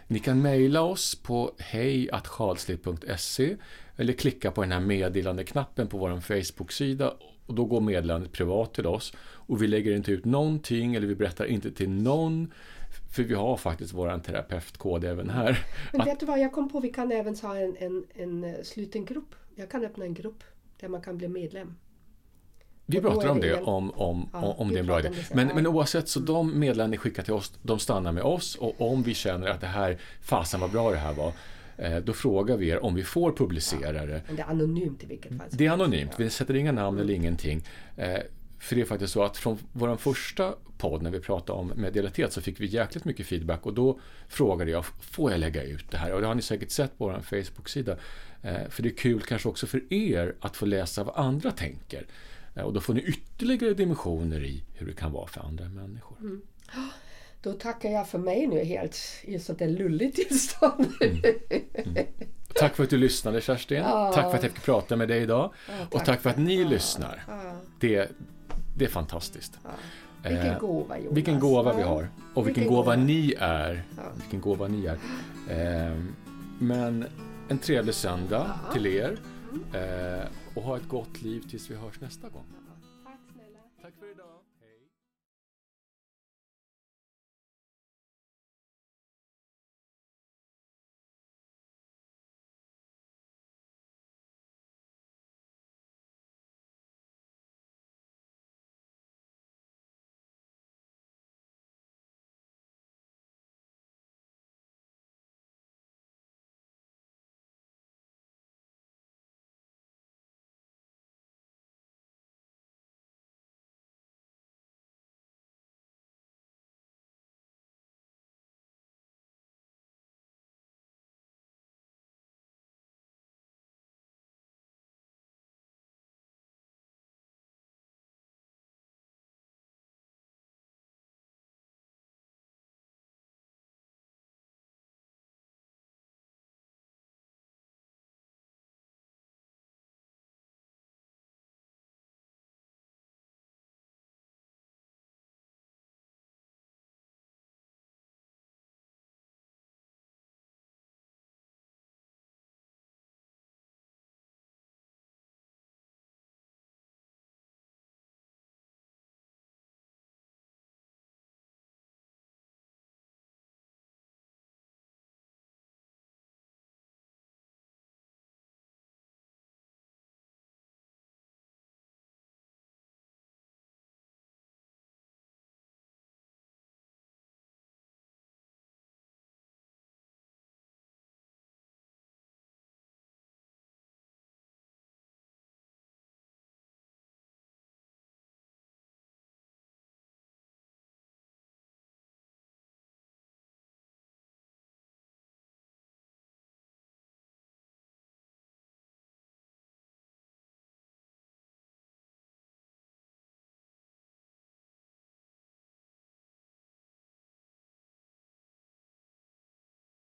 [0.08, 3.56] Ni kan mejla oss på hejatcharlsley.se
[3.96, 7.14] eller klicka på den här meddelandeknappen på vår Facebook-sida
[7.46, 11.16] och då går meddelandet privat till oss och vi lägger inte ut någonting eller vi
[11.16, 12.52] berättar inte till någon
[13.12, 15.66] för vi har faktiskt vår terapeutkod även här.
[15.93, 18.62] Men vet du vad, jag kom på vi kan även ha en, en, en eh,
[18.64, 19.36] sluten grupp.
[19.55, 20.43] Jag kan öppna en grupp
[20.80, 21.76] där man kan bli medlem.
[22.86, 25.09] vi pratar om det om, om, Ja, om det är en bra idé.
[25.34, 28.91] Men, men oavsett så de meddelanden ni skickar till oss, de stannar med oss och
[28.91, 31.34] om vi känner att det här, fasen vad bra det här var,
[31.78, 34.22] eh, då frågar vi er om vi får publicera det.
[34.28, 35.47] Men det är anonymt i vilket fall.
[35.51, 37.64] Det är anonymt, vi sätter inga namn eller ingenting.
[38.62, 42.34] För det är faktiskt så att från vår första podd när vi pratade om medialitet
[42.34, 45.97] så fick vi jäkligt mycket feedback och då frågade jag, får jag lägga ut det
[45.97, 46.14] här?
[46.14, 47.97] Och det har ni säkert sett på vår Facebook-sida.
[48.41, 52.07] Eh, för det är kul kanske också för er att få läsa vad andra tänker.
[52.55, 56.18] Eh, och då får ni ytterligare dimensioner i hur det kan vara för andra människor.
[56.20, 56.41] Mm.
[57.41, 60.88] Då tackar jag för mig nu helt i sånt där lulligt tillstånd.
[62.55, 63.78] Tack för att du lyssnade Kerstin.
[63.78, 64.12] Ja.
[64.16, 65.53] Tack för att jag fick prata med dig idag.
[65.68, 67.24] Ja, och tack för att ni lyssnar.
[67.28, 68.12] Ja, Det,
[68.78, 69.60] det är fantastiskt.
[69.64, 69.70] ja.
[70.30, 71.18] Vilken Eh, gåva Jonas.
[71.18, 72.08] Vilken gåva vi har.
[72.34, 73.06] Och vilken, Vilken gåva, gåva.
[73.06, 73.84] ni är.
[73.98, 74.04] Ja.
[74.22, 74.98] Vilken gåva ni är.
[75.50, 76.16] Ehm,
[76.60, 77.06] men
[77.50, 78.74] en trevlig söndag Ja.
[78.74, 79.18] till er.
[79.74, 82.44] Eh, och ha ett gott liv tills vi hörs nästa gång.